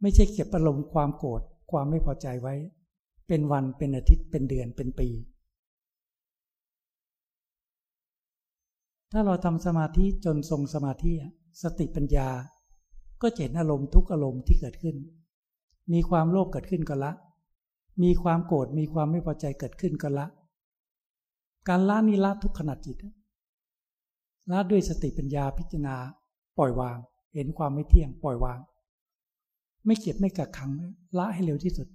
[0.00, 2.54] ไม่ใช่เก็บอารมณ์ความโกรธความไม่พอใจไว้
[3.28, 5.08] เป็นวันเป็นอาทิตย์เป็นเดือนเป็นปี
[9.12, 11.12] ถ้าเราทำสมาธิจนทรงสมาธิ
[11.62, 12.28] สติปัญญา
[13.22, 14.96] ก็เห็นอารมณ์ทุกอารมณ์ที่เกิดขึ้น
[15.92, 17.12] มีความโลภเกิดขึ้นก็ละ
[18.02, 20.26] มีความโกรธมีความไม่พอใจเกิดขึ้นก็ละ
[21.68, 22.96] การละนี่ละทุกขณะจิต
[24.50, 25.96] ละด้วยสติปัญญาพิจารณา
[26.58, 26.96] ปล่อยวาง
[27.34, 28.58] เห็นความไม่เที่ยง ปล่อยวาง
[29.86, 30.72] ไม่เก็บไม่กักขัง
[31.18, 31.88] ละให้เร็วที่สุด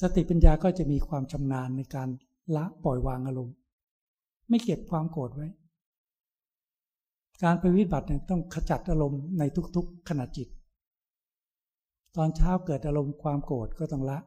[0.00, 2.08] สติปัญญาก็จะมีความชำนาญในการ
[2.56, 3.54] ละปล่อยวางอารมณ์
[4.48, 5.48] ไม่เก็บความโกรธไว้
[7.42, 9.42] การไปวิบัติเนี่ยต้องขจัดอารมณ์ใน
[9.76, 10.48] ทุกๆขณะจิต
[12.16, 14.18] ตอนเช้าเกิดอารมณ์ความโกรธก็ต้องละ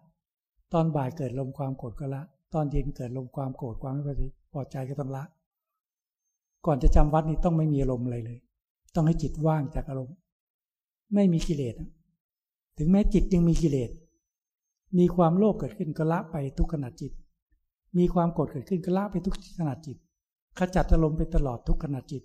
[0.74, 2.22] ตอนบ่ายเกิดอารมณ์ความโกรธก็ละ
[2.54, 4.16] ตอนเย็นเกิดอารมณ์ความโกรธความไม่
[4.54, 5.24] พอใจก็ต้องละ
[6.66, 8.39] ก่อนจะจำวัดนี้ต้องไม่มีอารมณ์อะไรเลย
[8.95, 10.16] ต้องให้จิตว่างจากอารมณ์
[11.14, 11.76] ไม่มีกิเลส
[12.78, 13.89] ถึงแม้จิตยังมีกิเลส
[14.97, 17.11] มีความโลภเกิดขึ้นก็ละไปทุกขณะจิต
[17.97, 19.97] มีความโกรธเกิดขึ้นก็ละไปทุกขณะจิต
[20.57, 22.24] ขจัดอารมณ์ไปตลอดทุกขณะจิต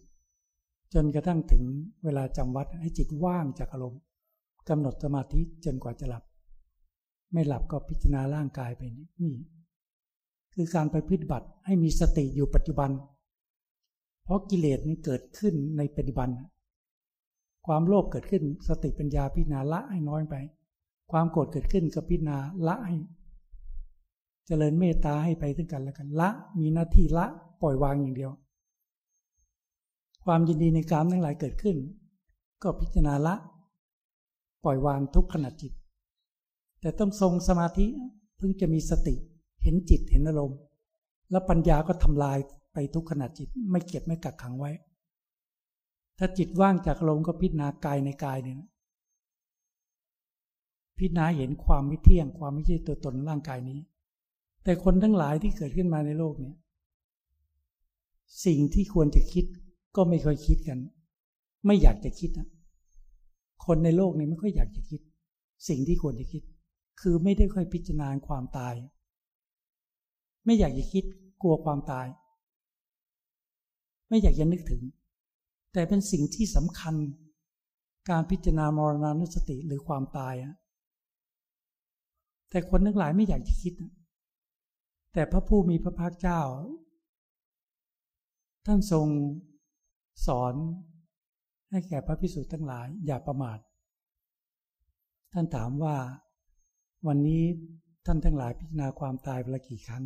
[0.94, 1.62] จนกระทั่งถึง
[2.04, 4.00] เวลาจำวัดให้จิตว่างจากอารมณ์
[4.68, 6.22] กำหนดสมาธิจนกว่าจะหลับ
[7.32, 9.34] ไม่หลับก็พิจารณาร่างกายไปนี่
[10.54, 12.90] คือการไปพิบัติให้มีสติอยู่ปัจจุบัน
[14.28, 16.28] เพราะกิเลสมันเกิดขึ้นในปัจจุบัน
[17.66, 20.34] ความโลภเกิดขึ้นสติปัญญาพิจารณาละให้น้อยไป
[21.12, 22.96] ความโกรธเกิดขึ้นก็พิจารณาละให้
[24.46, 26.28] เจริญเมตตาให้ไปถึงกันแล้วกันละ
[26.60, 27.26] มีหน้าที่ละ
[27.62, 28.32] ปล่อยวางอย่างเดียว
[30.24, 31.76] ความยินดีในการทั้งหลายเกิดขึ้น
[32.62, 33.34] ก็พิจารณาละ
[34.64, 35.72] ปล่อยวางทุกขณะจิต
[36.80, 37.86] แต่ต้องทรงสมาธิ
[38.36, 39.14] เพิ่งจะมีสติ
[39.62, 40.58] เห็นจิตเห็นอารมณ์
[41.30, 42.38] แล้วปัญญาก็ทำลาย
[42.94, 44.70] ทุกขณะจิตไม่เก็บไม่กักขังไว้
[46.18, 48.58] ถ้าจิตว่างจากลมก็พิจารณากายในกายเนี่ย
[50.98, 53.80] พิจารณาเห็นความไม่เที่ยง ความไม่ใช่ตัวตนร่างกายนี้
[54.64, 56.56] แต่คนทั้งหลายที่เกิดขึ้นมาในโลกเนี่ย
[58.44, 59.44] สิ่งที่ควรจะคิด
[59.96, 60.78] ก็ไม่ค่อยคิดกัน
[61.66, 62.48] ไม่อยากจะคิดนะ
[63.66, 65.00] คนในโลกนี้ไม่ค่อยอยากจะคิด
[65.68, 66.42] สิ่งที่ควรจะคิด
[67.00, 68.74] คือไม่ได้ค่อยพิจารณาความตาย
[70.44, 71.04] ไม่อยากจะคิด
[71.42, 72.06] กลัวความตาย
[74.08, 74.82] ไม่อยากจะนึกถึง
[75.72, 76.94] แต่เป็นสิ่งที่สำคัญ
[78.10, 80.34] การพิจารณามรณานุสติหรือความตาย
[82.50, 83.74] แต่คนทั้งหลายไม่อยากจะคิด
[85.12, 86.40] แต่พระผู้มีพระภาคเจ้า
[88.66, 89.06] ท่านทรง
[90.26, 90.54] สอน
[91.70, 93.58] ให้แก่พระพิสุทธ์ทั้งหลายอย่าประมาท
[95.32, 95.96] ท่านถามว่า
[97.06, 97.42] วันนี้
[98.06, 100.04] ท่านทั้งหลายพิจารณาความตายเวลากี่ครั้ง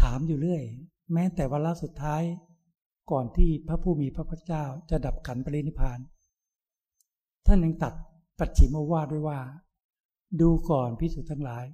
[0.00, 0.62] ถามอยู่เรื่อย
[1.12, 2.22] แม้แต่วาระสุดท้าย
[3.10, 5.98] ก่อนที่พระผู้มีพระภาคเจ้าจะดับขันปรินิพาน
[7.46, 7.94] ท่านยังตัด
[8.38, 9.40] ปัจฉิมวาดด้วยว่า
[10.40, 11.64] ดูก่อนพิสุทั้งหลาย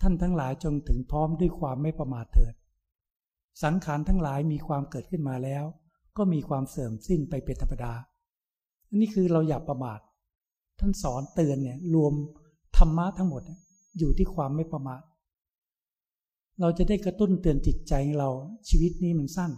[0.00, 2.54] ท่านทั้งหลายจงถึงพร้อมด้วยความไม่ประมาทเถิด
[3.62, 5.64] สังขารทั้งหลายมีความเกิดขึ้นมาแล้ว
[6.16, 7.92] ก็มีความเสื่อมสิ้นไปเป็นธรรมดา
[8.88, 10.00] อันนี้คือเราอย่าประมาท
[10.80, 12.12] ท่านสอนเตือนเนี่ยรวม
[12.76, 13.42] ธรรมะทั้งหมด
[13.98, 15.00] อยู่ที่ความไม่ประมาท
[16.60, 18.30] เราจะได้กระตุ้นเตือนจิตใจเรา
[18.68, 19.52] ชีวิตนี้มันสั้น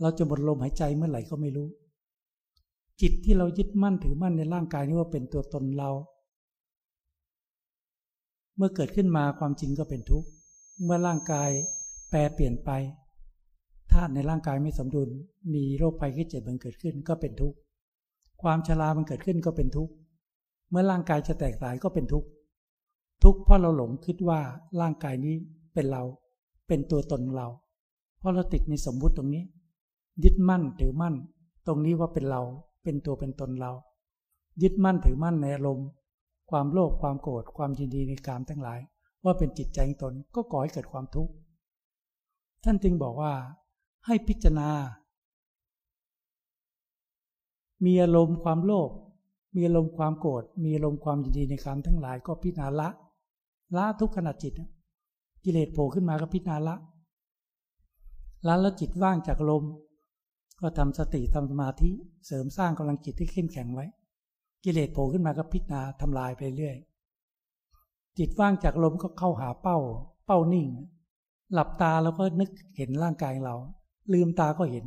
[0.00, 1.68] เราจะหมดลมหายใจเมื่อไหร่ก็ไม่รู้
[3.00, 5.90] จิตที่เรายึดมั่นถือมั่นในร่างกายนี้ว่าเป็นตัวตนเรา
[8.56, 10.28] เมื่อเกิดขึ้นมาความจริงก็เป็นทุกข์
[10.84, 11.50] เมื่อร่างกาย
[12.10, 12.70] แปรเปลี่ยนไป
[13.92, 15.08] ธาตุในร่างกายไม่สมดุล
[15.54, 17.56] มีโรคภัยไข้เจ็บมันเกิดขึ้นก็เป็นทุกข์
[18.42, 19.92] ความชรามันเกิดขึ้นก็เป็นทุกข์
[20.70, 22.28] เมื่อร่างกายจะแตกสายก็เป็นทุกข์
[23.24, 24.40] ทุกข์เพราะเราหลงคิดว่า
[24.80, 25.36] ร่างกายนี้
[25.76, 26.02] เป็นเรา
[26.68, 27.48] เป็นตัวตนเรา
[28.18, 29.44] เพราะเราติดในสมมุติตรงนี้
[30.24, 31.14] ยึดมั่นถือมั่น
[31.66, 32.42] ตรงนี้ว่าเป็นเรา
[32.82, 33.72] เป็นตัวเป็นตนเรา
[34.62, 35.88] ยึดมั่นถือมั่นในอารมณ์
[36.50, 38.80] ความโลภความโกรธความยินดีในกามทั้งหลาย
[39.24, 41.32] ว่าเป็นจิตใจตนก็ก่อให้เกิดความทุกข์
[42.64, 43.32] ท่านจึงบอกว่า
[44.06, 44.70] ให้พิจารณา
[47.84, 48.90] มีอารมณ์ความโลภ
[49.54, 52.88] มีอารมณ์ความโกรธมีอารมณ์ความยินดีในกามทั้งหลาย ก็พิจารณาละ
[53.76, 54.52] ละทุกขณะจิต
[55.46, 56.76] กิเลสโผล่ขึ้นมาก็พิจารณาละ
[58.46, 59.64] ละแล้วจิตว่างจากลม
[60.60, 61.90] ก็ทำสติทำสมาธิ
[62.26, 63.86] เสริมสร้างกำลังจิตที่เข้มแข็งไว้
[64.64, 66.76] กิเลสโผล่ขึ้นมาก็พิจารณาทำลายไปเรื่อย
[68.18, 69.78] จิตว่างจากลมก็เข้าหาเป้า
[70.26, 70.68] เป้านิ่ง
[71.52, 73.54] หลับตาแล้วก็นึกเห็นร่างกายเรา
[74.12, 74.86] ลืมตาก็เห็น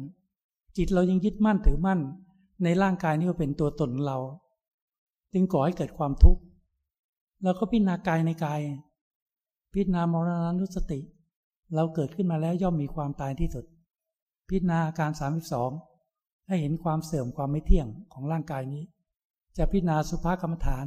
[0.78, 2.00] จิตเรายังยึดมั่นถือมั่น
[2.64, 4.18] ในร่างกายนี้ว่าเป็นตัวตนเรา
[5.34, 6.42] จึงก่อให้เกิดความทุกข์
[7.44, 8.62] แล้วก็พิจารณากายในกาย
[9.74, 11.00] พิจารณามรณานุสติ
[11.76, 13.66] เราเกิดขึ้นมาแล้วย่อมมีความตายที่สุด
[14.50, 15.72] พิจารณาอาการสามสิบสอง
[16.48, 18.84] ให้เห็นความเสื่อมความไม่เที่ยงของร่างกายนี้
[19.58, 20.86] จะพิจารณาสุภากรรมฐาน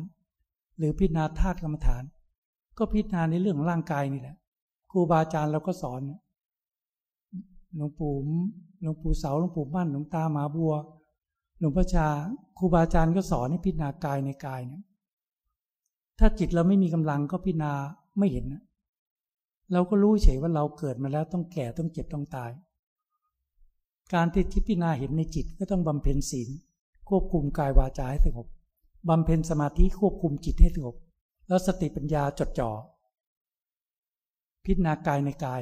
[0.79, 2.03] หรือพิจารณาธาตุกรรมฐาน
[2.79, 4.37] ก็พิจารณาในเรื่องร่างกายนี่แหละ
[4.91, 6.01] ครูบาอาจารย์เราก็สอน
[7.77, 8.15] หลวงปู่
[8.83, 10.75] หลวงปู่เสาหลวงปู่มั่นหลวงตาหมาบัว
[11.59, 12.07] หลวงพ่อชา
[12.59, 14.83] ครูบาอาจารย์ก็สอนให้พิจารณากายในกายเนี่ย
[16.19, 17.73] ถ้าจิตเราไม่มีกำลังก็พิจารณา
[18.19, 18.63] ไม่เห็นนะ
[19.73, 22.51] เราก็รู้เฉยว่าเราเกิดมาแล้วต้องแก่ต้องเจ็บต้องตาย
[24.15, 26.49] การที่พิจารณาเห็นในจิตก็ต้องบำเพ็ญศีล
[27.09, 28.47] ควบคุมกายวาจาให้สงบ
[29.09, 30.97] บำเพ็ญสมาธิควบคุมจิตให้สงบ
[31.49, 32.71] แล้วสติปัญญาจดจ่อ
[34.65, 35.61] พิจารณากายในกาย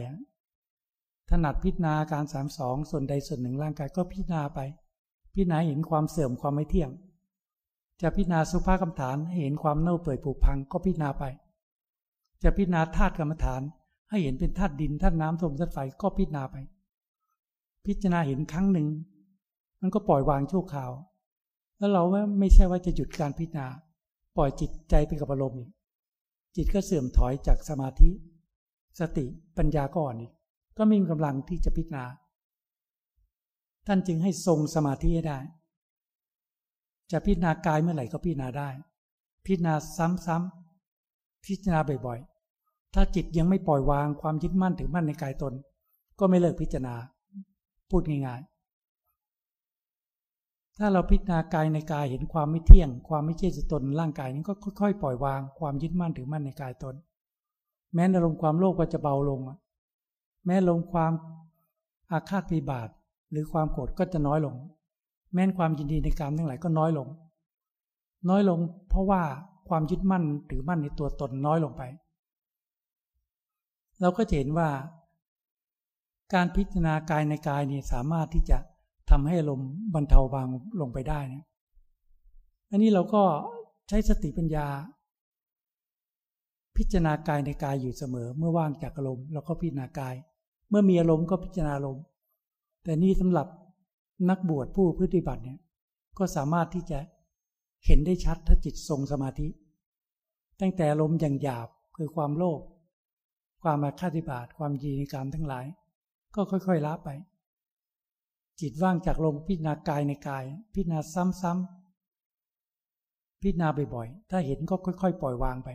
[1.31, 4.61] ถนัดพิจารณาการสามสองส่วนใดส่วนหนึ่งร่างกายก็พิจารณาไป
[5.33, 6.91] พิจารณาเห็นความเสื่อมความไม่เที่ยง
[8.01, 11.25] จะพิจารณาสุภาพกรรมฐานให้เห็นความเน่าเปื่อยผุพังก็พิจารณาไป
[12.43, 13.63] จะพิจารณาธาตุกรรมฐาน
[14.11, 16.57] ให้เห็นเป็นธาตุดินธาตุน้ำลมธาตุไฟก็พิจารณาไป
[17.87, 18.89] พิจารณาเห็นครั้งหนึ่ง
[19.81, 20.93] มันก็ปล่อยวางชั่วคราว
[21.79, 23.67] แล้วเราว่าไม่ใช่ว่าจะหยุดการพิจารณา
[24.37, 25.65] ปล่อยจิตใจไปกับอารมณ์
[26.57, 28.11] จิตก็เสื่อมถอยจากสมาธิ
[29.01, 30.33] สติปัญญาก็อ่อนอีก
[30.79, 32.05] ก็ไม่มีกำลังที่จะพิจารณา
[33.87, 35.39] ท่านจึงให้ทรงสมาธิให้ได้
[37.13, 38.69] จะพิจารณากายเมื่อไหร่ก็พิจารณาได้
[39.47, 39.75] พิจารณา
[40.27, 42.21] ซ้ำๆพิจารณาบ่อย
[42.95, 45.53] ถ้าจิตยังไม่ปล่อยวางความยึดมั่นถือมั่นในกายตน
[46.19, 46.95] ก็ไม่เลิกพิจารณา
[47.91, 48.51] พูดง่ายๆ
[50.79, 56.95] ถ้าเราพิจารณากายในกายเห็นความไม่เที่ยง ความไม่ใช่สตนร่างกายนี้ก็ค่อยๆ ปล่อยวางความยึดมั่นถือมั่นในกายตน
[57.95, 59.41] แม้อารมณ์ความโลภก็จะเบาลง
[60.47, 61.13] แม้ลงความ
[62.13, 62.89] อาฆาตปีบาท
[63.31, 64.55] หรือความโกรธก็จะน้อยลง
[65.35, 67.09] แม้ความยินดีในกามทั้งหลายก็น้อยลง
[68.29, 69.23] น้อยลงเพราะว่า
[69.69, 71.83] ความยึดมั่นถือมั่นในตัวตนน้อยลงไป
[74.01, 74.69] เราก็จะเห็นว่า
[76.35, 78.59] การพิจารณากายในกายนี่สามารถที่จะ
[79.11, 79.61] ทำให้ลม
[79.95, 80.49] บรรเทาบาง
[80.81, 81.45] ลงไปได้เนี่ย
[82.71, 83.23] อันนี้เราก็
[83.89, 84.67] ใช้สติปัญญา
[86.77, 90.15] พิจารณากายในกายอยู่เสมอ เมื่อว่างจากอารมณ์เราก็พิจารณากาย
[90.71, 92.05] เมื่อมีอารมณ์ก็พิจารณาอารมณ์
[92.85, 93.47] แต่นี่สำหรับ
[94.31, 95.59] นักบวชผู้ปฏิบัติเนี่ย
[96.19, 96.99] ก็สามารถที่จะ
[97.87, 99.49] เห็นได้ชัดถ้าจิตทรงสมาธิ
[100.61, 102.61] ตั้งแต่อารมอย่างหยาบคือความโลภ
[103.63, 105.67] ความมาฆาติบาตความยีในกรรมทั้งหลาย
[106.35, 107.09] ก็ค่อยๆละไป
[108.61, 110.45] จิตว่างจากลงพิจารณากายในกาย
[110.75, 115.69] พิจารณาซ้ำๆพิจารณาบ่อยๆ ถ้าเห็นก็ค่อยๆ ปล่อยวางไป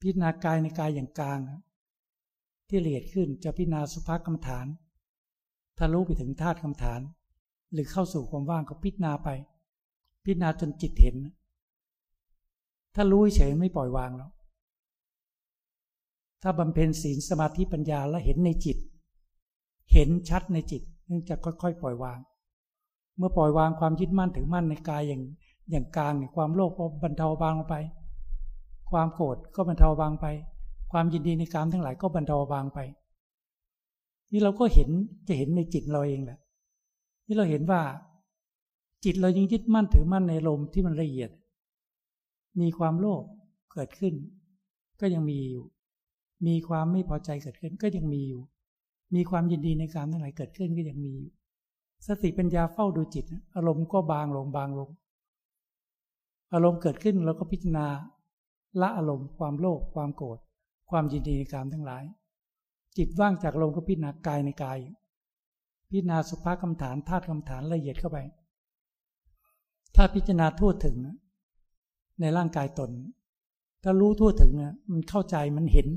[0.00, 1.40] พิจารณากายในกายอย่างกลาง
[2.68, 4.66] ที่ละเอียดขึ้นจะพิจารณาสุภกรรมฐาน
[5.78, 7.00] ถ้ารู้ไปถึงธาตุกรรมฐาน
[7.72, 9.28] หรือเข้าสู่ความว่างก็พิจารณาไป
[10.24, 11.16] พิจารณาจนจิตเห็น
[12.94, 14.30] ถ้ารู้เฉยไม่ปล่อยวางแล้ว
[16.42, 18.76] ถ้าบำเพ็ญศีลสมาธิปัญญาแล้วเห็นในจิต
[19.92, 22.18] เห็นชัดในจิตนึงจะค่อย ๆ ปล่อยวาง
[23.16, 25.22] เมื่อปล่อยวางความยึดมั่นถือมั่นในกายอย่าง
[25.70, 27.76] อย่างกลางเนี่ยความโลภก็บรรเทาบางลงไป
[28.90, 30.26] ความโกรธก็บรรเทาบางไป
[30.92, 32.78] ความยินดีในกามทั้งหลายก็บรรเทาบางไป
[34.32, 34.90] นี่เราก็เห็น
[35.28, 36.38] จะเห็นในจิตเราเองแหละ
[37.26, 37.80] นี่เราเห็นว่า
[39.04, 41.30] จิตเรายังยึดมั่นถือมั่นในลมที่มันละเอียด
[42.60, 43.22] มีความโลภ
[43.72, 44.14] เกิดขึ้น
[45.00, 45.64] ก็ยังมีอยู่
[46.46, 48.42] มีความไม่พอใจเกิดขึ้นก็ยังมีอยู่
[49.14, 51.28] มีความยินดีในการทั้งหลายเกิดขึ้นก็ยังมีอยู่
[52.06, 53.24] สติปัญญาเฝ้าดูจิต
[53.56, 54.90] อารมณ์ก็บางลงบางลง
[56.52, 57.86] อารมณ์เกิดขึ้นเราก็พิจารณา
[58.80, 60.38] ละอารมณ์ความโลภความโกรธ
[60.90, 62.04] ความยินดีในการทั้งหลาย
[62.96, 64.78] จิตว่างจากลมณ์ก็พิจารณากายในกาย
[65.90, 68.18] พิจารณาสุภาคำฐานธาตุคำฐานละเอียดเข้าไป
[69.94, 70.96] ถ้าพิจารณาทั่วถึง
[72.20, 72.90] ในร่างกายตน
[73.82, 74.52] ถ้ารู้ทั่วถึง
[74.92, 75.88] มันเข้าใจมันเห็น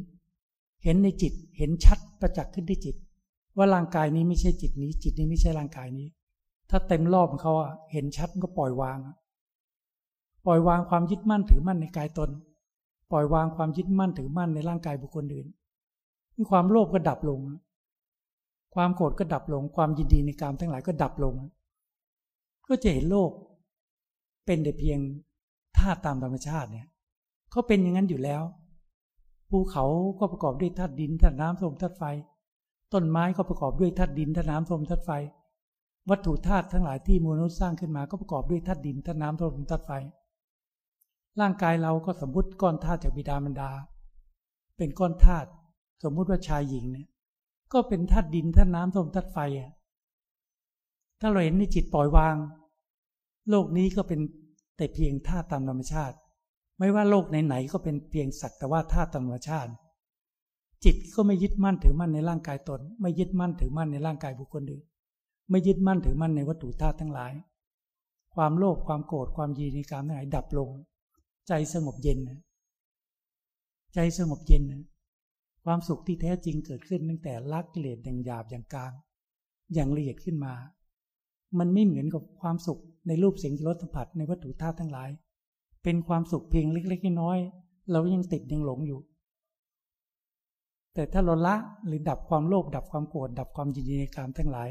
[0.84, 2.96] เห็นในจิต เห็นชัดประจักษ์ขึ้นที่จิต
[3.58, 6.08] ว่าร่างกายนี้ไม่ใช่จิตนี้ จิตนี้ไม่ใช่ร่างกายนี้
[6.70, 8.98] ถ้าเต็มรอบของเขาอะเห็นชัดก็ปล่อยวาง
[10.46, 12.30] ปล่อยวางความยึดมั่นถือมั่นในกายตน
[13.12, 15.48] ปล่อยวางความยึดมั่นถือมั่นในร่างกายบุคคลอื่น
[16.38, 17.40] มีความโลภก็ดับลง
[18.76, 21.36] ความโกรธก็ดับลง ความยินดีในกามทั้งหลายก็ดับลง
[22.68, 23.32] ก็จะเห็นโลก
[24.46, 25.00] เป็นแต่เพียง
[25.78, 26.88] ธาตุตามธรรมชาติเนี่ย
[27.52, 28.42] เขาเป็นอย่างนั้นอยู่แล้ว
[29.54, 29.86] ภูเขา
[30.20, 32.04] ก็ประกอบด้วยธาตุดินธาตุน้ำลมธาตุไฟ
[32.94, 35.12] ต้นไม้ก็ประกอบด้วยธาตุดินธาตุน้ำลมธาตุไฟ
[36.10, 39.92] วัตถุธาตุทั้งหลายที่มนุษย์สร้างขึ้นมาก็ประกอบด้วยธาตุดินธาตุน้ำลมธาตุไฟ
[41.40, 43.72] ร่างกายเราก็สมมติก้อนธาตุจากบิดามารดา
[44.78, 45.50] เป็นก้อนธาตุ
[46.04, 47.08] สมมุติว่าชายหญิงเนี่ย
[47.74, 49.72] ก็เป็นธาตุดินธาตุน้ำลมธาตุไฟอะ
[51.20, 52.36] ถ้าเราเห็นในจิตปล่อยวาง
[53.50, 54.20] โลกนี้ก็เป็น
[54.78, 56.16] แต่เพียงธาตุตามธรรมชาติ
[56.80, 59.72] ไม่ว่าโลกไหนๆก็เป็นเพียงสักแต่ว่าธาตุธรรมชาติ
[60.84, 64.84] จิตก็ไม่ยึดมั่นถือมั่นในร่างกายตน ไม่ยึดมั่นถือมั่นในร่างกายบุคคลอื่น
[65.50, 67.34] ไม่ยึดมั่นถือมั่นในวัตถุธาตุทั้งหลาย
[68.36, 70.70] ความโลภความโกรธความยีในการทั้งหลายดับลง
[71.48, 72.20] ใจสงบเย็น
[73.94, 74.64] ใจสงบเย็น
[75.64, 78.94] ความสุขที่แท้จริงเกิดขึ้นตั้งแต่ลักเลสอย่างหยาบอย่างกลาง
[79.74, 80.54] อย่างละเอียดขึ้นมา
[81.60, 85.10] มันไม่เหมือนกับความสุขในรูปเสียงรสสัมผัสในวัตถุธาตุทั้งหลาย
[85.84, 89.00] เป็นความสุขเพียงเล็กๆน้อยๆเรายังติดยังหลงอยู่
[90.94, 91.56] แต่ถ้าเราละ
[91.86, 94.70] หรือดับความโลภดับความโกรธดับความยินดีในการทั้งหลาย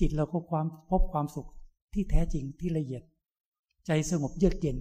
[0.00, 1.48] จิตเราก็ความพบความสุข
[1.92, 3.02] ที่แท้จริงที่ละเอียด
[3.86, 4.78] ใจสงบเยือกเย็น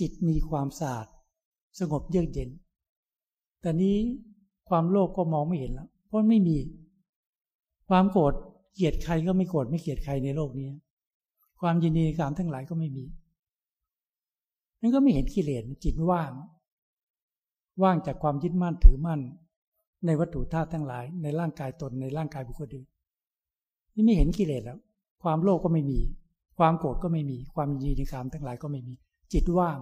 [0.00, 1.06] จิตมีความสะอาด
[1.78, 2.50] สงบเยือกเย็น
[3.60, 3.96] แต่นี้
[4.68, 6.58] ความโลภกก็มองไม่เห็นแล้ว เพราะไม่มี
[7.88, 8.34] ความโกรธ
[8.74, 10.68] เกลียดใครก็ไม่โกรธไม่เกลียดใครในโลกนี้
[11.60, 13.04] ความยินดีการทั้งหลายก็ไม่มี
[14.80, 16.32] นั่นก็ไม่เห็นกิเลสจิตว่าง
[17.82, 19.20] ว่างจากความยึดมั่นถือมั่น
[20.06, 22.86] ในวัตถุธาตุทั้งหลาย ในร่างกายตนในร่างกายบุคคลอื่น
[23.94, 24.78] นี่ไม่เห็นกิเลสแล้ว
[25.22, 26.00] ความโลภกก็ไม่มี
[26.58, 28.94] ความโกรธก็ไม่มี ความยินดีในการทั้งหลายก็ไม่มี
[29.32, 29.78] จิตว่าง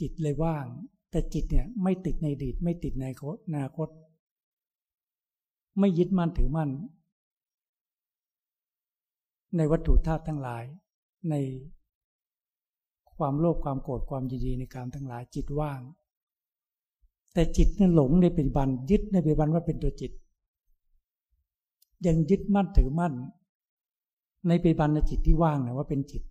[0.00, 0.66] จิตเลยว่าง
[1.10, 3.88] แต่จิตเนี่ยไม่ติดในอดีตไม่ติดในอนาคต
[5.78, 6.70] ไม่ยึดมั่นถือมั่น
[9.56, 10.64] ในวัตถุธาตุทั้งหลาย
[11.30, 11.34] ใน
[13.16, 15.80] ความโลภความโกรธความยินดีในการทั้งหลายจิตว่าง
[17.34, 20.12] แต่จิตนี่ยหลงในปัจจุบันยึดในปัจจุบันว่าเป็นตัวจิต
[22.06, 23.12] ยังยึดมั่นถือมั่น
[24.48, 26.22] ในปัจจุบันในจิตที่ว่างนะว่าเป็นจิต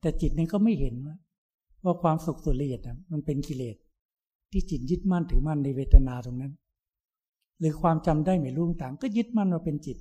[0.00, 0.94] แต่จิตนี่ก็ไม่เห็น
[1.84, 3.76] ว่าความสุขส่วนละเอียดนะมันเป็นกิเลส
[4.50, 6.52] ที่จิตยึดมั่นถือมั่นในเวทนาตรงนั้น
[7.58, 9.96] หรือความจำได้ไม่รู้ต่างก็ยึดมั่นว่าเป็นจิต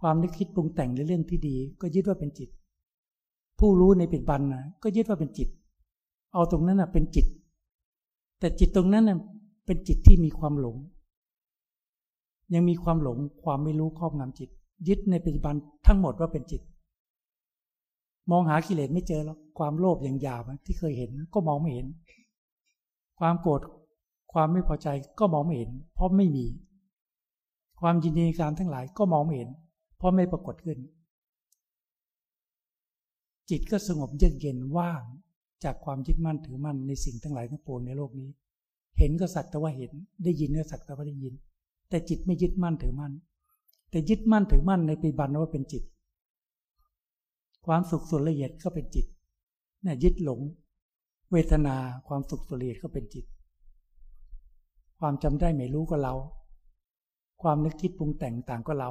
[0.00, 2.48] ความนึกคิดปรุงแต่งในเรื่องที่ดี ก็ยึดว่าเป็นจิต
[3.58, 5.48] ผู้รู้ในปัจจุบันนะก็ยึดว่าเป็นจิต
[6.34, 7.26] เอาตรงนั้นนะเป็นจิต
[8.38, 9.18] แต่จิตตรงนั้นนะ
[9.66, 10.76] เป็นจิตที่มีความหลง
[12.54, 14.50] ยังมีความหลงความไม่รู้ครอบงำจิต
[14.88, 15.54] ยึดในปัจจุบัน
[15.86, 16.62] ทั้งหมดว่าเป็นจิต
[18.30, 21.86] มองหากิเลสไม่เจอแล้วความโลภอย่างหยาบที่เคยเห็นก็มองไม่เห็น
[23.18, 23.60] ความโกรธ
[24.32, 24.88] ความไม่พอใจ
[25.18, 26.46] ก็มองไม่เห็น เพราะไม่มี
[27.80, 29.50] ความยินดีการทั้งหลายก็มองไม่เห็น
[29.96, 30.78] เพราะไม่ปรากฏขึ้น
[33.50, 35.02] จิตก็สงบเยือกเย็นว่าง
[35.64, 38.30] จากความยึดมั่นถือมั่นในสิ่งทั้งหลายทั้งปวงในโลกนี้
[38.98, 39.92] เห็นก็สักแต่ว่าเห็น
[40.24, 41.34] ได้ยินก็สักแต่ว่าได้ยิน
[41.88, 43.12] แต่จิตไม่ยึดมั่นถือมั่น
[43.90, 45.82] แต่ยึดมั่นถือมั่นในปีบันว่าเป็นจิต
[47.66, 49.06] ความสุขส่วนละเอียดก็เป็นจิต
[49.82, 50.40] เนี่ยยึดหลง
[51.32, 51.76] เวทนา
[52.08, 53.24] ความสุขส่วนละเอียดก็เป็นจิต
[54.98, 56.14] ความจำได้ไม่รู้ก็เรา
[57.42, 58.90] ความนึกคิดปรุงแต่งต่างก็เรา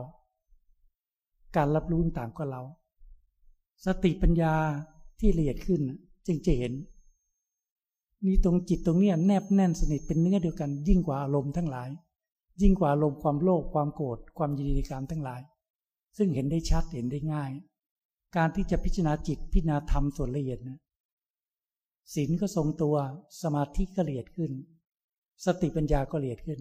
[1.55, 2.61] การรับรู้ต่างก็เรา
[3.85, 4.53] สติปัญญา
[5.19, 5.81] ที่ละเอียดขึ้น
[6.27, 6.73] จึงจะเห็น
[8.25, 11.89] นี่ตรงจิตตรงนี้แนบแน่นสนิทเป็นเนื้อเดียวกัน ยิ่งกว่าอารมณ์ทั้งหลาย
[12.61, 15.41] ยิ่งกว่าอารมณ์ความโลภความโกรธความยินดีการทั้งหลาย
[16.17, 17.51] ซึ่งเห็นได้ชัดเห็นได้ง่าย
[18.35, 20.79] การที่จะพิจารณาจิตพิจารณาธรรมส่วนละเอียดนะ
[22.13, 22.95] ศีลก็ทรงตัว
[23.41, 24.51] สมาธิก็ละเอียดขึ้น
[25.45, 26.59] สติปัญญาก็ละเอียดขึ้น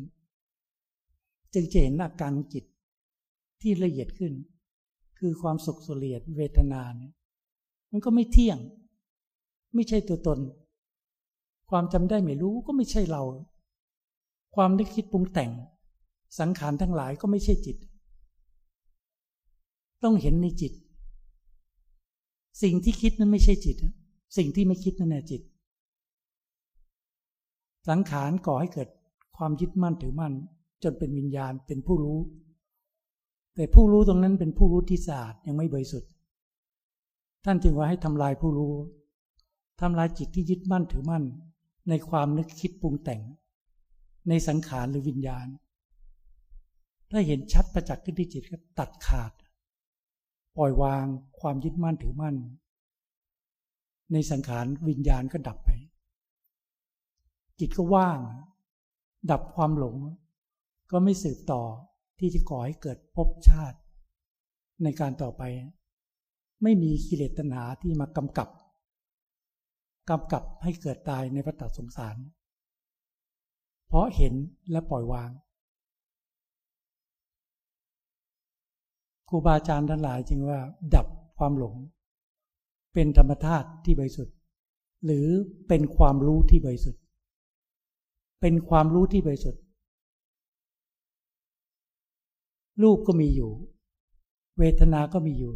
[1.54, 2.64] จึงจะเห็นอาการจิต
[3.60, 4.32] ที่ละเอียดขึ้น
[5.26, 7.12] คือความสุขส่วนละเอียดเวทนาเนี่ย
[7.90, 8.58] มันก็ไม่เที่ยง
[9.74, 10.38] ไม่ใช่ตัวตน
[11.70, 13.22] ความจำได้ไม่รู้ก็ไม่ใช่เรา
[14.54, 15.50] ความนึกคิดปรุงแต่ง
[16.38, 17.76] สังขารทั้งหลายก็ไม่ใช่จิต
[20.02, 20.72] ต้องเห็นในจิต
[22.62, 23.76] สิ่งที่คิดนั้นไม่ใช่จิต
[24.36, 25.42] สิ่งที่ไม่คิดนั่นแหละจิต
[27.88, 28.88] สังขารก่อให้เกิด
[29.36, 30.34] ความยึดมั่นถือมั่น
[30.82, 32.20] จนเป็นวิญญาณเป็นผู้รู้
[33.54, 36.10] แต่ผู้รู้ตรงนั้นเป็นผู้รู้ที่สะอาดยังไม่บริสุทธิ์
[37.44, 38.74] ท่านจึงว่าให้ทำลายผู้รู้
[39.80, 41.24] ทำลายจิตที่ยึดมั่นถือมั่น
[41.88, 43.22] ในความนึกคิดปรุงแต่ง
[44.28, 45.46] ในสังขารหรือวิญญาณ
[47.10, 49.32] ถ้าเห็นชัดประจักษ์ขึ้นที่จิตก็ตัดขาด
[50.56, 51.04] ปล่อยวาง
[51.40, 52.36] ความยึดมั่นถือมั่น
[54.12, 55.70] ในสังขารวิญญาณก็ดับไป
[57.60, 58.18] จิตก็ว่าง
[59.30, 59.96] ดับความหลง
[60.90, 61.62] ก็ไม่สืบต่อ
[62.18, 63.78] ที่จะก่อให้เกิดภพชาติ
[64.82, 65.42] ในการต่อไป
[66.62, 68.48] ไม่มีกิเลสตัณหาที่มากำกับ
[70.10, 72.16] กำกับให้เกิดตายในพระตัสงสาร
[73.86, 74.34] เพราะเห็น
[74.70, 75.30] และปล่อยวาง
[79.28, 80.58] ครูบาอาจารย์ทั้งหลายจึงว่า
[80.94, 81.06] ดับ
[81.38, 81.74] ความหลง
[82.94, 84.36] เป็นธรรมธาตุที่บริสุทธิ์
[85.04, 85.26] หรือ
[85.68, 87.02] เป็นความรู้ที่บริสุทธิ์
[88.40, 89.62] เป็นความรู้ที่บริสุทธิ์
[92.82, 93.52] รูปก็มีอยู่
[94.58, 95.52] เวทนาก็มีอยู่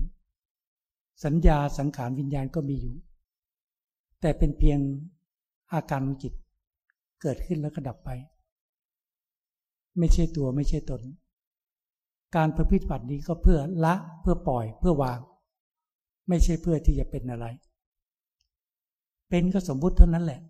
[1.24, 2.94] สัญญาสังขารวิญญาณก็มีอยู่
[4.20, 4.78] แต่เป็นเพียง
[5.72, 6.32] อาการของจิต
[7.22, 8.10] เกิดขึ้นแล้วก็ดับไป
[9.98, 11.02] ไม่ใช่ตัวไม่ใช่ตน
[12.36, 15.18] การประพฤติบัตินี้ก็เพื่อละเพื่อปล่อยเพื่อวาง
[16.28, 17.46] ไม่ใช่เพื่อที่จะเป็นอะไร
[19.28, 20.40] เป็นก็สมมุติเท่านั้นแหละ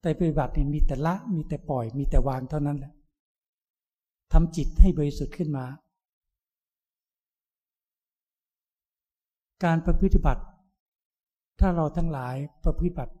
[0.00, 2.92] แต่ปฏิบัตินี่มีแต่ละมีแต่ปล่อย มีแต่วางเท่านั้นแหละ
[4.32, 5.66] ทำจิตให้บริสุทธิ์ขึ้นมา
[9.64, 10.42] การประพฤติบัติ
[11.60, 13.14] ถ้าเราทั้งหลายประพฤติบัติ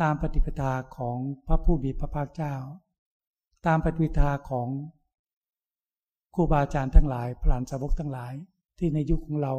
[0.00, 2.54] ตามปฏิปทาของพระผู้มีพระภาคเจ้า
[3.66, 4.68] ตามปฏิปทาของ
[6.34, 8.32] ครูบาอาจารย์ทั้งหลายพระหลานสาวกทั้งหลาย
[8.78, 9.54] ที่ในยุคของเรา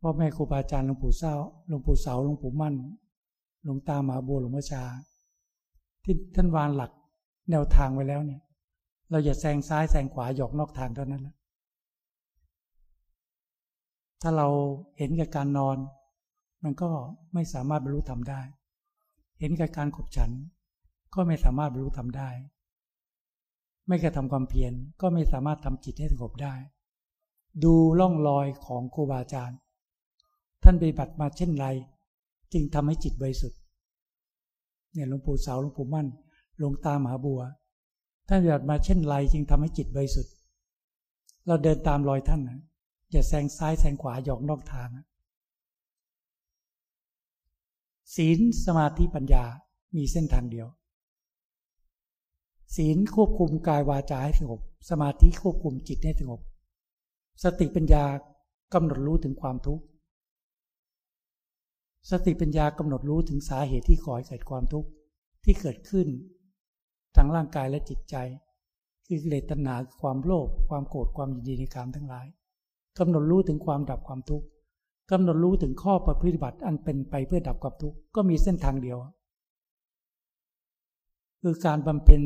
[0.00, 1.34] พ่อแม่ครูบาอาจารย์หลวงปู่เศร้า
[1.68, 2.74] หลวงปู่เสาหลวงปู่มั่น
[3.64, 4.84] หลวงตาหมาบัวหลวงพ่อชา
[6.04, 6.90] ที่ท่านวางหลัก
[7.50, 8.40] แนวทางไว้แล้วเนี่ย
[9.10, 11.34] เราอย่าแซงซ้ายแซงขวาหยอกนอกทางเท่านั้นแหละ
[14.22, 14.48] ถ้าเรา
[14.98, 15.76] เห็นกับการนอน
[16.64, 16.88] มันก็
[17.34, 18.40] ไม่สามารถบรรลุธรรมได้
[19.40, 20.30] เห็นกับการขบฉัน
[21.14, 22.30] ก็ไม่สามารถบรรลุธรรมได้
[23.86, 26.54] ไม่กระทำความเพียรก็ไม่สามารถทำจิตให้สงบได้
[27.64, 29.58] ดูล่องรอยของครูบาอาจารย์
[30.62, 31.66] ท่านปฏิบัติมาเช่นไร
[32.52, 33.60] จึงทำให้จิตบริสุทธิ์
[34.92, 36.06] เนี่ยหลวงปู่เสาหลวงปู่มั่น
[36.58, 37.40] หลวงตามหาบัว
[38.28, 40.32] ท่านปฏิบัติมาเช่นไรจึงทำให้จิตบริสุทธิ์
[41.46, 42.60] เราเดินตามรอยท่านนะ
[43.10, 45.06] อย่าแซงซ้ายแซงขวาหยอกนอกทางนะ
[48.14, 49.44] ศีลสมาธิปัญญา
[49.96, 50.68] มีเส้นทางเดียว
[52.76, 54.60] ศีลควบคุมกายวาจาให้สงบ
[54.90, 56.40] สมาธิควบคุมจิตให้สงบ
[57.42, 58.04] สติปัญญา
[58.74, 59.84] กำหนดรู้ถึงความทุกข์
[62.10, 64.88] สติปัญญากำหนดรู้ถึงสาเหตุที่ก่อให้เกิดความทุกข์
[65.44, 66.08] ที่เกิดขึ้น
[67.16, 68.16] ทางร่างกายและจิตใจ
[69.06, 72.26] คือกิเลสตัณหาความโลภความโกรธความยินดีในกามทั้งหลาย
[72.98, 74.46] กำหนดรู้ถึงความดับความทุกข์
[75.10, 78.98] กำหนดรู้ถึงข้อปฏิบัติอันเป็นไปเพื่อดับความทุกข์ก็มีเส้นทางเดียว
[81.42, 82.22] คือการบำเพ็ญ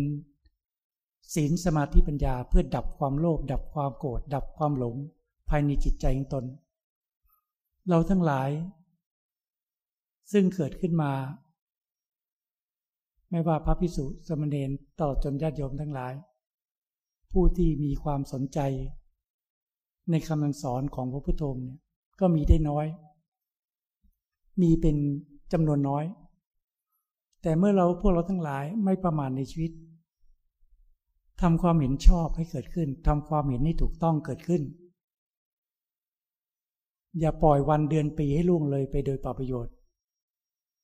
[1.34, 4.96] ศีลสมาธิปัญญาเพื่อดับความโลภดับความโกรธดับความหลง
[5.48, 6.44] ภายในจิตใจของตน
[7.88, 8.50] เราทั้งหลาย
[10.32, 11.12] ซึ่งเกิดขึ้นมา
[13.30, 16.12] ไม่ว่าพระพิสุสมณเณรตลอดจนญาติโยมทั้งหลาย
[17.32, 18.58] ผู้ที่มีความสนใจ
[20.10, 21.78] ในคำสอนของพระพุทธองค์เนี่ย
[22.20, 22.86] ก็มีได้น้อย
[24.60, 24.96] มีเป็น
[25.52, 26.04] จำนวนน้อย
[27.42, 29.72] แต่เมื่อเราพวกเราทั้งหลายไม่ประมาทในชีวิต
[31.40, 34.62] ทำความเห็นชอบให้เกิดขึ้นทำความเห็นให้ถูกต้องเกิดขึ้น
[37.18, 39.74] อย่าปล่อยวันเดือนปีให้ล่วงเลยไปโดยปล่าประโยชน์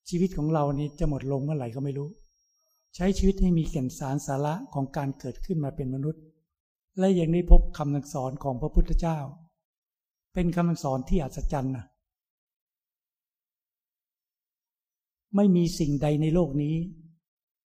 [0.08, 2.08] ชีวิตของเรานี่จะหมดลงเมื่อไหร่ก็ไม่รู้
[2.98, 6.22] ใช้ชีวิตให้มีแก่นสารสาระของการเกิดขึ้นมาเป็นมนุษย์
[6.98, 9.18] และยังได้พบคำสอนของพระพุทธเจ้า
[10.34, 11.84] เป็นคำสอนที่อัศจรรย์นะ
[15.36, 16.76] ไม่มีสิ่งใดในโลกนี้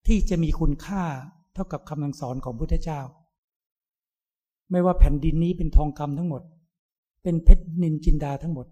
[0.07, 1.03] ที่จะมีคุณค่า
[1.53, 3.01] เท่ากับคำสอนของพระพุทธเจ้า
[4.71, 6.41] ไม่ว่าแผ่นดินนี้เป็นทองคำทั้งหมด
[7.23, 8.67] เป็นเพชรนินจินดาทั้งหมด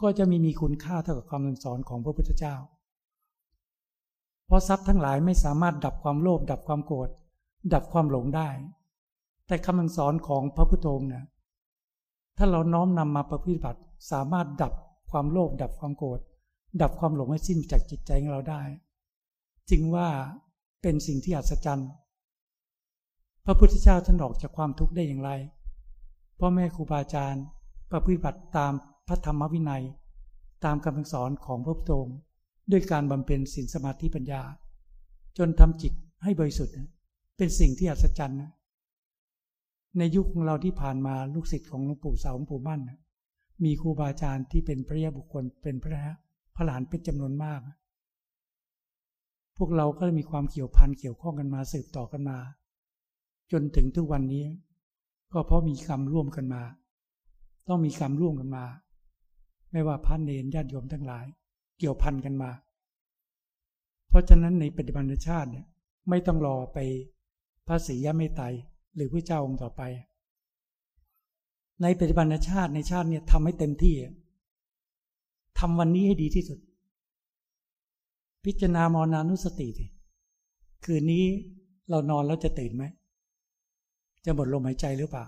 [0.00, 2.54] ก็จะไม่มีคุณค่าเท่ากับคำสอนของพระพุทธเจ้า
[4.46, 7.08] เพราะทรัพย์ทั้งหลายไม่สามารถดับความโลภดับความโกรธ
[7.72, 8.48] ดับความหลงได้
[9.46, 11.24] แต่คำสอนของพระพุทโธนี่ย
[12.36, 13.80] ถ้าเราน้อมนำมาประพฤติบัติ
[14.10, 14.72] สามารถดับ
[15.10, 16.20] ความโลภดับความโกรธ
[16.82, 18.62] ดับความหลงให้สิ้นจากจิตใจของเราได้
[19.70, 20.08] จึงว่า
[20.82, 21.90] เป็นสิ่งที่อัศจรรย์
[23.44, 25.30] พระพุทธเจ้าท่านออกจากความทุกข์ได้อย่างไร
[26.38, 27.44] พ่อแม่ครูบาอาจารย์
[27.90, 28.72] ประพฤติบัติตาม
[29.06, 29.84] พระธรรมวินัย
[30.64, 32.16] ตามคำสอนของพระพุทธองค์
[32.70, 34.42] ด้วยการบำเพ็ญศีลสมาธิปัญญา
[35.38, 35.92] จนทำจิต
[36.22, 36.74] ให้บริสุทธิ์
[37.36, 38.52] เป็นสิ่งที่อัศจรรย์นะ
[39.98, 42.80] ในยุคของเราที่ผ่านมาลูกศิษย์ของหลวงปู่เสาหลวงปู่มั่น
[43.64, 46.12] มีครูบาอาจารย์ที่เป็นพระยาบุคคลเป็นพระ
[46.56, 47.60] พระหลานเป็นจำนวนมาก
[49.56, 52.38] พวกเราก็มีความเกี่ยวพันเกี่ยวข้องกันมาสืบต่อกันมา
[53.52, 54.44] จนถึงทุกวันนี้
[55.32, 56.62] ก็เพราะมีกรรมร่วมกันมา
[57.68, 58.64] ต้องมีกรรมร่วมกันมา
[59.72, 61.26] ไม่ว่าพระเนรญาติโยมทั้งหลาย
[61.78, 62.50] เกี่ยวพันกันมา
[64.08, 65.66] เพราะฉะนั้นในปฏิบัติชาติเนี่ย
[66.08, 66.78] ไม่ต้องรอไป
[67.66, 68.44] พระศรียะเมตไตร
[68.94, 69.82] หรือพระเจ้าองค์ต่อไป
[71.82, 73.94] ในปฏิบัติชาติในชาติเนี่ยทำให้เต็มที่
[75.58, 76.58] ทำวันนี้ให้ดีที่สุด
[78.44, 79.86] พิจารณามรณานุสติที
[80.84, 81.24] คืนนี้
[81.90, 82.84] เรานอนแล้วจะตื่นไหม
[84.24, 85.24] จะหมดลมหายใจหรือเปล่า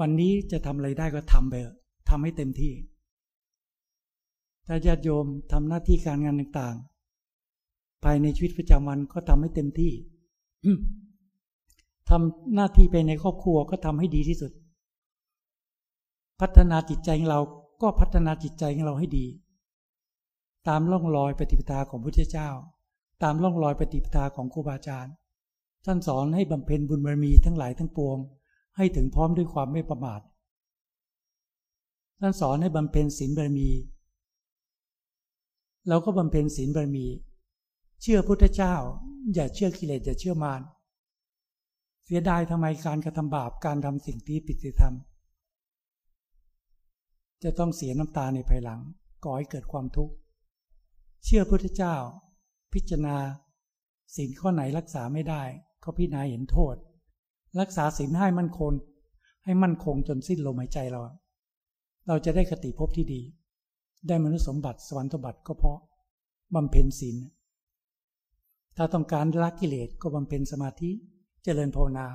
[0.00, 1.54] วันนี้จะทำอะไรได้ก็ทำไป
[2.08, 2.72] ทำให้เต็มที่
[4.66, 9.92] ถ้าญาติโยมทำหน้าที่การงานต่างๆ ภายในชีวิตประจำวันก็ทำให้เต็มที่
[12.10, 14.52] ทำหน้าที่ไปในครอบครัวก็ทำให้ดีที่สุด
[16.40, 17.40] พัฒนาจิตใจของเรา
[17.82, 19.26] ก็พัฒนาจิตใจของเราให้ดี
[20.68, 22.48] ตามล่องรอยปฏิปทาของพระพุทธเจ้า
[23.22, 25.14] ตามล่องรอยปฏิปทาของครูบาอาจารย์
[25.84, 28.18] ท่านสอนให้บำเพ็ญบุญบารมีทั้งหลายทั้งปวง
[28.76, 30.20] ให้ถึงพร้อมด้วยความไม่ประมาท
[32.20, 33.68] ท่านสอนให้บำเพ็ญศีลบารมี
[35.88, 37.06] เราก็บำเพ็ญศีลบารมี
[38.02, 38.74] เชื่อพุทธเจ้า
[39.34, 40.60] อย่าเชื่อกิเลสอย่าเชื่อมาร
[42.04, 44.94] เสียดายทำไมการกระทำบาปการทำสิ่งที่ผิดศีลธรรม
[47.42, 48.80] จะต้องเสียน้ำตาในภายหลัง
[49.24, 50.14] ก่อให้เกิดความทุกข์
[51.24, 51.94] เชื่อพุทธเจ้า
[52.72, 53.16] พิจารณา
[54.16, 55.42] สิ่งข้อไหนรักษาไม่ได้
[55.82, 56.76] ก็พิจารณาเห็นโทษ
[57.60, 58.72] รักษาศีลให้มั่นคง
[59.44, 61.00] ให้มั่นคงจนสิ้นลมหายใจเรา
[62.08, 63.20] เราจะได้คติภพที่ดี
[64.06, 65.78] ได้มนุษย์สมบัติสวรรค์สมบัติก็เพราะ
[66.54, 67.16] บำเพ็ญศีล
[68.76, 70.90] ถ้าต้องการละกิเลสก็บำเพ็ญสมาธิ
[71.44, 72.06] เจริญภาวนา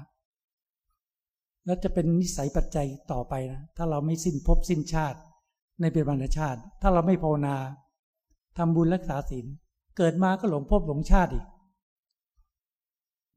[1.65, 5.19] แล้วจะเป็นนิสัยปัจจัยต่อไปนะ ถ้าเราไม่สิ้นภพสิ้นชาติ
[5.79, 7.55] ในเป็นบรรชาติ ถ้าเราไม่ภาวนา
[8.57, 9.45] ทำบุญรักษาศีล
[9.97, 11.45] เกิดมาก็หลงภพหลงชาติอีก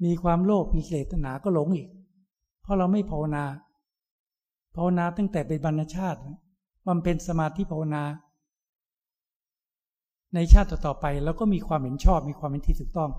[0.05, 1.89] มีความโลภมีกิเลสตัณหาก็หลงอีก
[2.63, 3.45] เพราะเราไม่ภาวนา
[4.75, 6.19] ภาวนาตั้งแต่เป็นบรรณชาติ
[6.87, 8.03] บำเพ็ญสมาธิภาวนา
[10.35, 13.11] ในชาติต่อไปเราก็มีความเห็นชอบมีความเห็นที่ถูกต้อง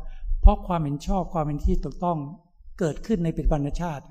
[0.41, 2.17] เพราะความเห็นชอบความเห็นที่ถูกต้อง
[2.79, 4.05] เกิดขึ้นในเป็นบรรชาติ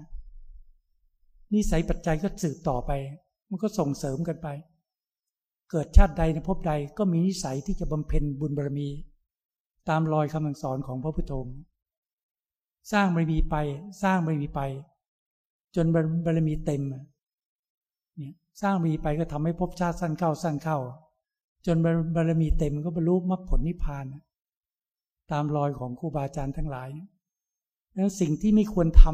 [1.54, 2.90] นิสัยปัจจัยก็สืบต่อไป
[3.48, 4.48] มันก็ส่งเสริมกันไป
[5.70, 8.88] เกิดชาติใดในภพใดก็มีนิสัยที่จะบำเพ็ญบุญบารมี
[9.88, 11.56] ตามรอยคำสอนของพระพุทธองค์
[12.92, 13.56] สร้างบารมีไป
[14.02, 14.60] สร้างบารมีไป
[15.76, 15.86] จน
[16.24, 20.78] บารมีเต็มเนี่ยสร้างบารมีไปก็ทำให้ภพชาติสั้นเข้าสั้นเข้า
[21.66, 21.76] จน
[22.14, 24.06] บารมีเต็มก็บรรลุมรรคผลนิพพาน
[25.32, 26.90] ตามรอยของครูบาอาจารย์ทั้งหลาย
[27.96, 29.04] นั้นสิ่งที่ไม่ควรท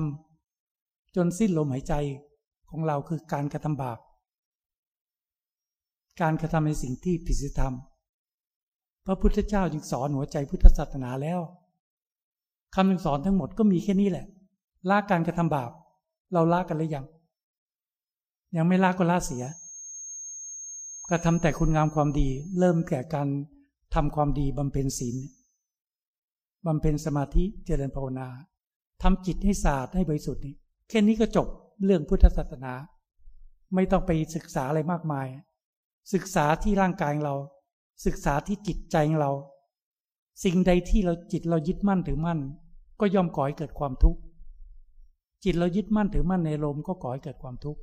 [0.52, 1.94] ำจนสิ้นลมหายใจ
[2.70, 3.98] ของเราคือการกระทำบาป
[6.20, 7.74] การกระทำในสิ่งที่ผิดศีลธรรม
[9.06, 11.40] พระพุทธเจ้าจึงสอนหัวใจพุทธศาสนาแล้ว
[12.74, 14.26] คำสอนทั้งหมดก็มีแค่นี้แหละ
[14.88, 15.70] ละการกระทำบาป
[16.32, 17.04] เราละกันหรือยัง
[18.56, 19.44] ยังไม่ละก็ละเสีย
[21.10, 22.28] กระทำแต่คุณงามความดี
[22.58, 23.28] เริ่มแก่การ
[23.94, 25.16] ทำความดีบำเพ็ญศีล
[26.66, 28.28] บำเพ็ญสมาธิเจริญภาวนา
[29.02, 30.54] ทำจิตให้สะอาดให้บริสุทธิ์นี่
[30.88, 31.46] แค่นี้ก็จบ
[31.84, 32.72] เรื่องพุทธศาสนา
[33.74, 35.26] ไม่ต้องไปศึกษาอะไรมากมาย
[36.12, 37.36] ศึกษาที่ร่างกายเรา
[38.06, 39.32] ศึกษาที่จิตใจของเรา
[40.44, 42.40] สิ่งใดที่เราจิตเรายึดมั่นถือมั่น
[43.00, 44.20] ก็ย่อมก่อให้เกิดความทุกข์
[45.44, 47.80] จิตเรายึดมั่นถือมั่นในลมก็ก่อให้เกิดความทุกข์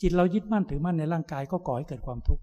[0.00, 2.42] จิตเรายึดมั่นถือมั่นในร่างกายก็ก่อให้เกิดความทุกข์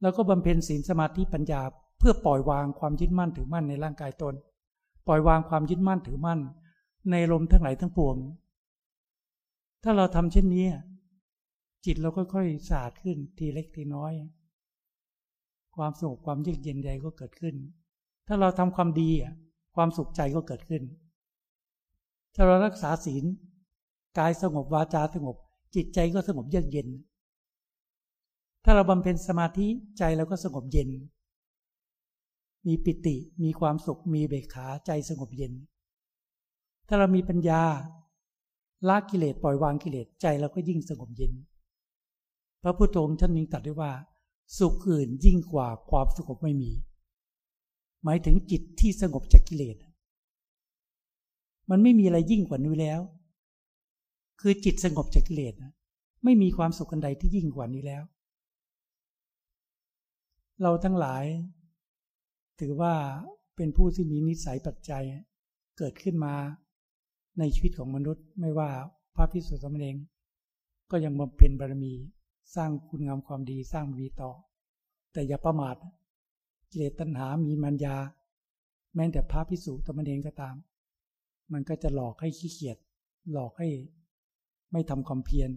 [0.00, 1.62] แล้วก็บำเพ็ญศีลสมาธิปัญญา
[1.98, 4.34] เพื่อปล่อยวางความยึดมั่นถือมั่นในร่างกายตน
[5.06, 6.40] ปล่อยวางความยึดมั่นถือมั่น
[7.10, 8.16] ในลมทั้งหลายทั้งปวง
[9.82, 10.66] ถ้าเราทำเช่นนี้
[11.84, 14.12] จิตเราค่อยๆสะอาดขึ้นทีเล็กทีน้อย
[15.76, 17.54] ความสงบความเยือกเย็นใจก็เกิดขึ้น
[18.26, 19.10] ถ้าเราทำความดี
[19.76, 20.82] ความสุขใจก็เกิดขึ้น
[22.34, 23.24] ถ้าเรารักษาศีล
[24.18, 25.36] กายสงบวาจาสงบ
[25.74, 26.88] จิตใจก็สงบเยือกเย็น
[28.68, 29.66] ถ้าเราบำเพ็ญสมาธิ
[29.98, 30.90] ใจเราก็สงบเย็น
[32.66, 35.52] มีปิติมีความสุขมีเบกขาใจสงบเย็น
[36.88, 37.62] ถ้าเรามีปัญญา
[38.88, 41.32] ละกิเลสปล่อยวางกิเลสใจเราก็ยิ่งสงบเย็น
[42.62, 43.92] พระพุทธองค์ท่านนี้ตรัสไว้ว่า
[44.58, 46.72] สุขอื่นยิ่งกว่าความสงบไม่มี
[48.04, 49.76] หมายถึงจิตที่สงบจากกิเลส
[51.70, 53.00] มันไม่มีอะไรยิ่งกว่านี้แล้ว
[54.40, 55.54] คือจิตสงบจากกิเลส
[56.24, 58.04] ไม่มีความสุขอันใดที่ยิ่งกว่านี้แล้ว
[60.62, 61.24] เราทั้งหลาย
[62.60, 62.94] ถือว่า
[63.56, 65.04] เป็นผู้ที่มีนิสัยปัจจัย
[65.78, 66.34] เกิดขึ้นมา
[67.38, 68.70] ในชีวิตของมนุษย์ ไม่ว่า
[69.16, 69.96] พระพิสุทธิ์สมเอง
[70.90, 71.94] ก็ยังบำเพ็ญบารมี
[72.54, 74.30] สร้างคุณงามความดีสร้างมีต่อ
[75.12, 75.76] แต่อย่าประมาท
[76.70, 77.96] กิเลสตัณหามีมัญญา
[78.94, 80.56] แม้แต่พระพิสุตมันเองก็ตาม
[81.52, 82.78] มันก็จะหลอกให้ขี้เกียจ
[83.32, 83.68] หลอกให้
[84.72, 85.50] ไม่ทำความเพียร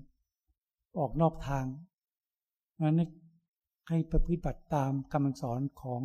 [0.97, 1.66] ออกนอกทาง
[2.82, 3.02] งั้น
[3.89, 6.01] ให้ปฏิบัติตามคำสอนของ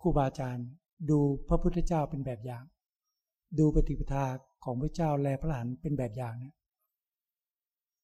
[0.00, 0.68] ครูบาอาจารย์
[1.10, 1.18] ดู
[1.48, 2.64] พระพุทธเจ้าเป็นแบบอย่าง
[3.58, 4.26] ดูปฏิปทา
[4.64, 6.54] ของพระเจ้าแลพระหลานเป็นแบบอย่างเนี่ย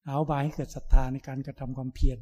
[0.04, 2.18] เอาบายให้เกิดศรัทธาในการกระทำความเพียร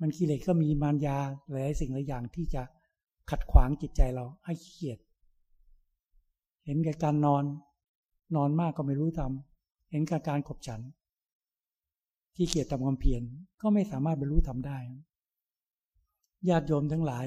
[0.00, 1.18] มันกิเลสก็มีมารยา
[1.48, 2.62] หลายสิ่งหลายอย่างที่จะ
[3.30, 4.98] ขัดขวางจิตใจเราให้ขี้เกียจ
[6.64, 7.44] เห็นกับการนอน
[8.36, 10.80] นอนมากก็ไม่รู้ทำเห็นกับการขบฉัน
[12.36, 13.22] ขี้เกียจทำความเพียร
[13.60, 14.78] ก็ไม่สามารถบรรลุทำได้
[16.48, 17.26] ญาติโยมทั้งหลาย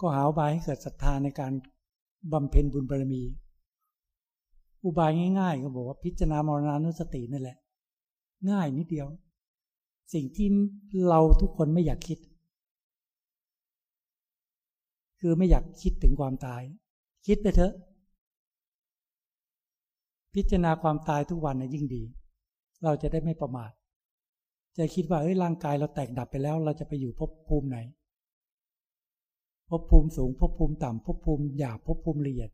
[0.00, 1.52] ก็หาอุบายให้เกิดศรัทธาในการ
[2.32, 3.22] บำเพ็ญบุญบารมี
[4.84, 7.56] อุบายง่ายๆ ก็บอกว่าพิจารณามรณานุสตินั่นแหละ
[8.50, 9.08] ง่ายนิดเดียว
[10.14, 10.48] สิ่งที่
[11.08, 12.18] เราทุกคนไม่อยากคิด
[15.20, 16.62] คือไม่อยากคิดถึงความตาย
[17.26, 17.72] คิดไปเถอะ
[20.34, 22.02] พิจารณาความตายทุกวันนะยิ่งดี
[22.84, 23.70] เราจะได้ไม่ประมาท
[24.78, 27.78] จะคิดว่าเอ้ยร่างกายเราแตกดับไปแล้ว เราจะไปอยู่ภพภูมิไหน
[29.70, 32.50] ภพภูมิสูงภพภูมิต่ำภพภูมิหยาบภพภูมิละเอียด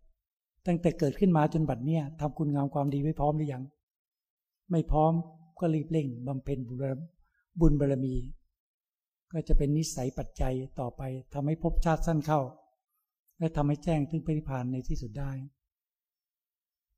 [0.66, 3.62] ตั้งแต่เกิดขึ้นมาจนบัดเนี้ยทำคุณงามความดีไว้พร้อมหรือยัง
[4.70, 5.12] ไม่พร้อม
[5.61, 6.59] ก็รีบเร่งบำเพ็ญ
[7.61, 8.14] บุญบารมี
[9.33, 11.03] ก็จะเป็นนิสัยปัจจัยต่อไป
[11.33, 12.41] ทำให้ภพชาติสั้นเข้า
[13.39, 15.31] และทำให้แจ้งถึงปริพานในที่สุดได้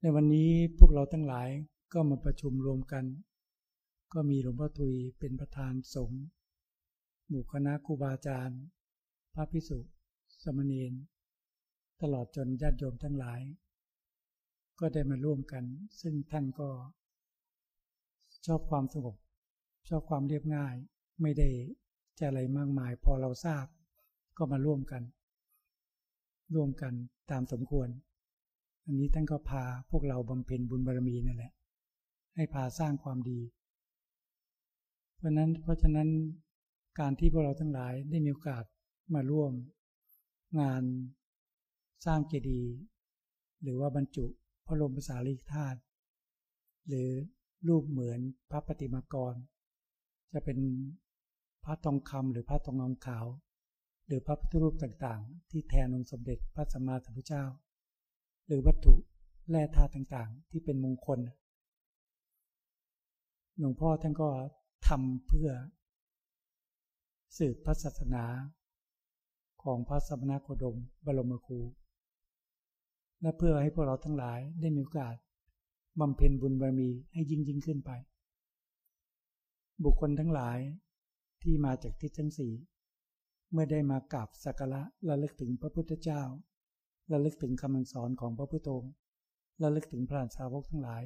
[0.01, 1.49] ในวันนี้พวกเราทั้งหลาย
[1.93, 3.05] ก็มาประชุมรวมกัน
[4.12, 6.22] ก็มีหลวงพ่อทุยเป็นประธานสงฆ์
[7.28, 8.61] หมู่คณะครูบาอาจารย์
[9.34, 9.78] พระพิสุ
[10.43, 10.93] สมณีน
[12.03, 13.41] ตลอดจนญาติโยมทั้งหลาย
[14.80, 15.64] ก็ได้มาร่วมกัน
[16.01, 16.70] ซึ่งท่านก็
[18.47, 19.16] ชอบความสงบ
[19.89, 20.74] ชอบความเรียบง่าย
[21.22, 21.49] ไม่ได้
[22.18, 23.66] จะอะไรมากมาย พอเราทราบ
[24.36, 25.03] ก็มาร่วมกัน
[26.55, 26.93] ร่วมกัน
[27.30, 27.89] ตามสมควร
[28.84, 31.53] อันนี้ท่านก็พาพวกเราบำเพ็ญบุญบารมีนั่นแหละ
[32.39, 33.41] ให้พาสร้างความดี
[35.16, 36.09] เพราะนั้นเพราะฉะนั้น
[37.01, 38.64] การที่พวกเราทั้งหลายได้มีโอกาส
[39.14, 39.53] มาร่วม
[40.61, 40.82] งาน
[42.07, 42.72] สร้างเจดีย์
[43.62, 44.24] หรือว่าบรรจุ
[44.66, 45.78] พระลมภาษาลิกธาตุ
[46.89, 47.09] หรือ
[47.68, 48.20] รูปเหมือน
[48.51, 49.34] พระปฏิมากร
[50.32, 50.59] จะเป็น
[51.64, 53.26] พระทองคำหรือพระทองคำขาว
[54.07, 57.45] หรือพระพุทธรูปต่างๆ ที่แทนองค์สมเด็จพระสัมมาสัมพุทธเจ้า
[58.47, 58.95] หรือวัตถุ
[59.51, 61.20] แร่ธาตุต่างๆ ที่เป็นมงคล
[63.61, 64.31] หลวงพ่อท่านก็
[64.89, 65.51] ทำเพื่อ
[67.37, 68.25] สืบพระศาสนา
[69.63, 71.61] ของพระสมณโคดม บรมครู
[73.21, 75.17] และเพื่อให้พวกเราทั้งหลายได้มีโอกาส
[76.01, 77.91] บำเพ็ญบุญบารมีให้ยิ่งยิ่งขึ้นไป
[79.85, 80.59] บุคคลทั้งหลาย
[81.43, 82.53] ที่มาจากทิศทั้งสี่
[83.53, 86.23] เมื่อได้มากราบสักการะระลึกถึงพระพุทธเจ้า
[87.13, 88.69] ระลึกถึงคำสอนของพระพุทโธ
[89.63, 91.03] ระลึกถึงพระสาวกทั้งหลาย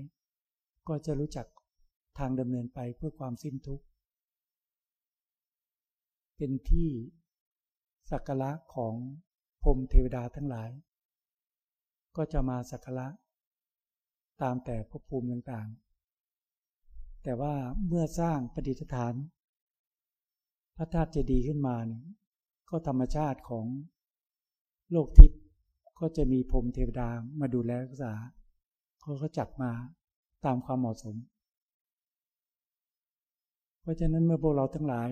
[0.89, 1.47] ก็จะรู้จัก
[2.19, 3.85] ทางดำเนินไปเพื่อความสิ้นทุกข์
[6.37, 6.89] เป็นที่
[8.11, 8.95] สักการะของ
[9.63, 10.71] พรมเทวดาทั้งหลาย
[12.17, 13.07] ก็จะมาสักการะ
[14.43, 17.55] ตามแต่ภพภูมิต่างๆ แต่ว่า
[17.87, 19.15] เมื่อสร้างประดิษฐาน
[20.77, 22.05] พระธาตุเจดีย์ขึ้นมาเนี่ย
[22.71, 23.67] ก็ธรรมชาติของ
[24.91, 25.41] โลกทิพย์
[25.99, 27.09] ก็จะมีพรมเทวดา
[27.41, 28.13] มาดูแลรักษา
[29.01, 29.71] เขาก็จัดมา
[30.45, 31.17] ตามความเหมาะสม
[33.83, 35.11] เพราะฉะนั้นเมื่อพวกเราทั้งหลาย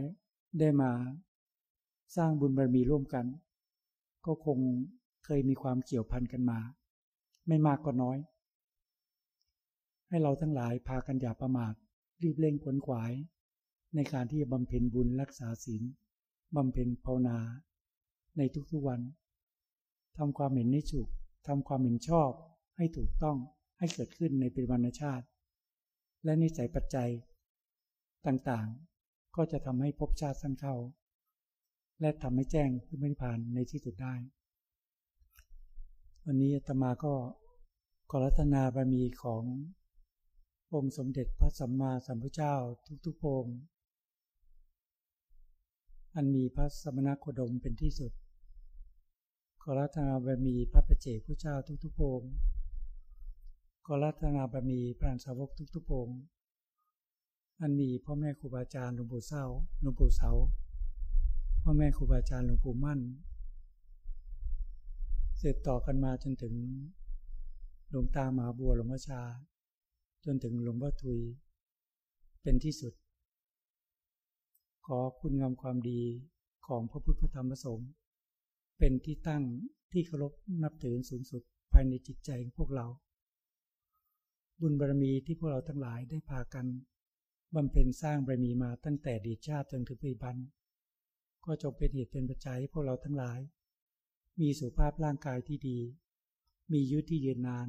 [0.60, 0.90] ได้มา
[2.16, 3.26] สร้างบุญบารมีร่วมกัน
[4.26, 4.58] ก็คง
[5.24, 6.58] เคยมีความเกี่ยวพันกันมา
[7.48, 8.18] ไม่มากก็น้อย
[10.08, 11.74] ให้เราทั้งหลายพากันอย่าประมาท
[12.22, 13.12] รีบเร่งขวนขวาย
[13.94, 15.82] ในการที่จะบำเพ็ญบุญรักษาศีล
[16.56, 17.38] บำเพ็ญภาวนา
[18.36, 19.00] ในทุกๆวัน
[20.18, 21.08] ทำความเห็นในฉุก
[21.46, 22.30] ทำความเห็นชอบ
[22.76, 23.36] ให้ถูกต้อง
[23.78, 25.24] ให้เกิดขึ้นในปริมาณชาติ
[26.24, 27.10] และนิสัยปัจจัย
[28.26, 30.76] ต่างๆ ก็จะทำให้ภพชาติสั้นเข้า
[32.00, 34.14] และทำให้แจ้งขึ้นไม่ผ่านในที่สุดได้
[36.24, 37.14] วันนี้ตมาก็
[38.10, 39.44] ขอรัตนาบารมีของ
[40.74, 42.54] องค์สมเด็จพระสัมมาสัมพุทธเจ้า
[43.06, 43.56] ทุกๆองค์
[46.14, 48.12] อันมีพระสมณโคดมเป็นที่สุด
[49.62, 51.54] ขอรัตนาบารมีพระประเจกพระเจ้า
[51.84, 52.30] ทุกๆองค์
[53.86, 56.18] ขอรัตนาบารมีพระสาวกทุกๆองค์
[57.60, 59.44] อันมีพ่อแม่ครูบาอาจารย์หลวงปู่เศร้า
[59.80, 60.30] หลวงปู่เสา
[61.62, 63.00] พ่อแม่ครูบาอาจารย์หลวงปู่มั่น
[65.40, 66.54] สร็จต่อกันมาจนถึง
[67.90, 69.20] หลวงตาหมาบัวหลวงพ่อชา
[70.24, 71.20] จนถึงหลวงพ่อทุย
[72.42, 72.94] เป็นที่สุด
[74.86, 76.00] ขอคุณงามความดี
[76.66, 77.88] ของพระพุทธธรรมประสงค์
[78.78, 79.42] เป็นที่ตั้ง
[79.92, 80.32] ที่เคารพ
[80.62, 81.42] นับถือสูงสุด
[81.72, 82.86] ภายในจิตใจของพวกเรา
[84.60, 86.66] บุญบารมีที่พวกเราทั้งหลายได้พากัน
[87.54, 90.36] บำเพ็ญสร้างบารมีมาตั้งแต่ดีชาติจนถึงปัจจุบัน
[91.44, 93.40] ก็จงเป็นเหตุเป็นปัจจัยให้พวกเราทั้งหลาย
[94.40, 95.78] มีสุขภาพร่างกายที่ดี
[96.72, 97.66] มียุทธที่ยืนนาน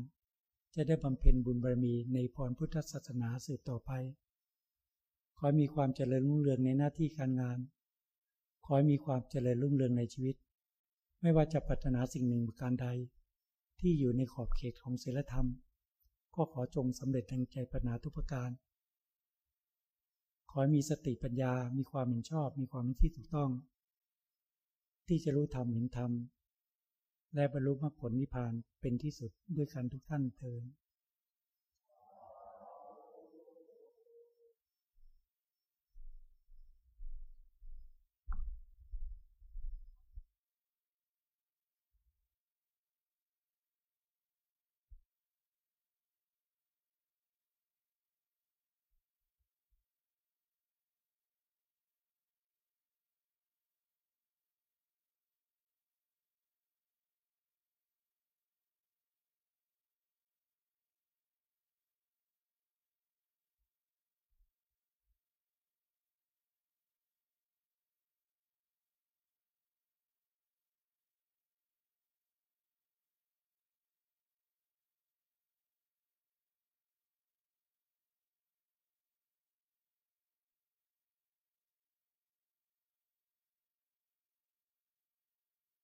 [0.76, 3.92] จะได้บำเพ็ญบุญบารมีในพรพุทธศาสนาสืบต่อไป
[5.38, 7.58] ขอมีความเจริญรุ่งเรืองในหน้าที่การงาน
[8.66, 10.36] ขอมีความเจริญรุ่งเรืองในชีวิต
[11.22, 12.88] ไม่ว่าจะปรารถนาสิ่งหนึ่งประการใด
[13.80, 15.48] ที่อยู่ในขอบเขตของศีลธรรม
[16.36, 18.50] ก็ขอจงสำเร็จดังใจปรารถนาทุกประการ
[20.54, 23.52] ขอมีสติปัญญา มีความเห็นชอบ มีความเป็นที่ถูกต้อง
[25.08, 26.12] ที่จะรู้ธรรมเห็นธรรม
[27.36, 30.58] และบรรลุมรรคผลนิพพานเป็นที่สุดด้วยกันทุกท่านเทอ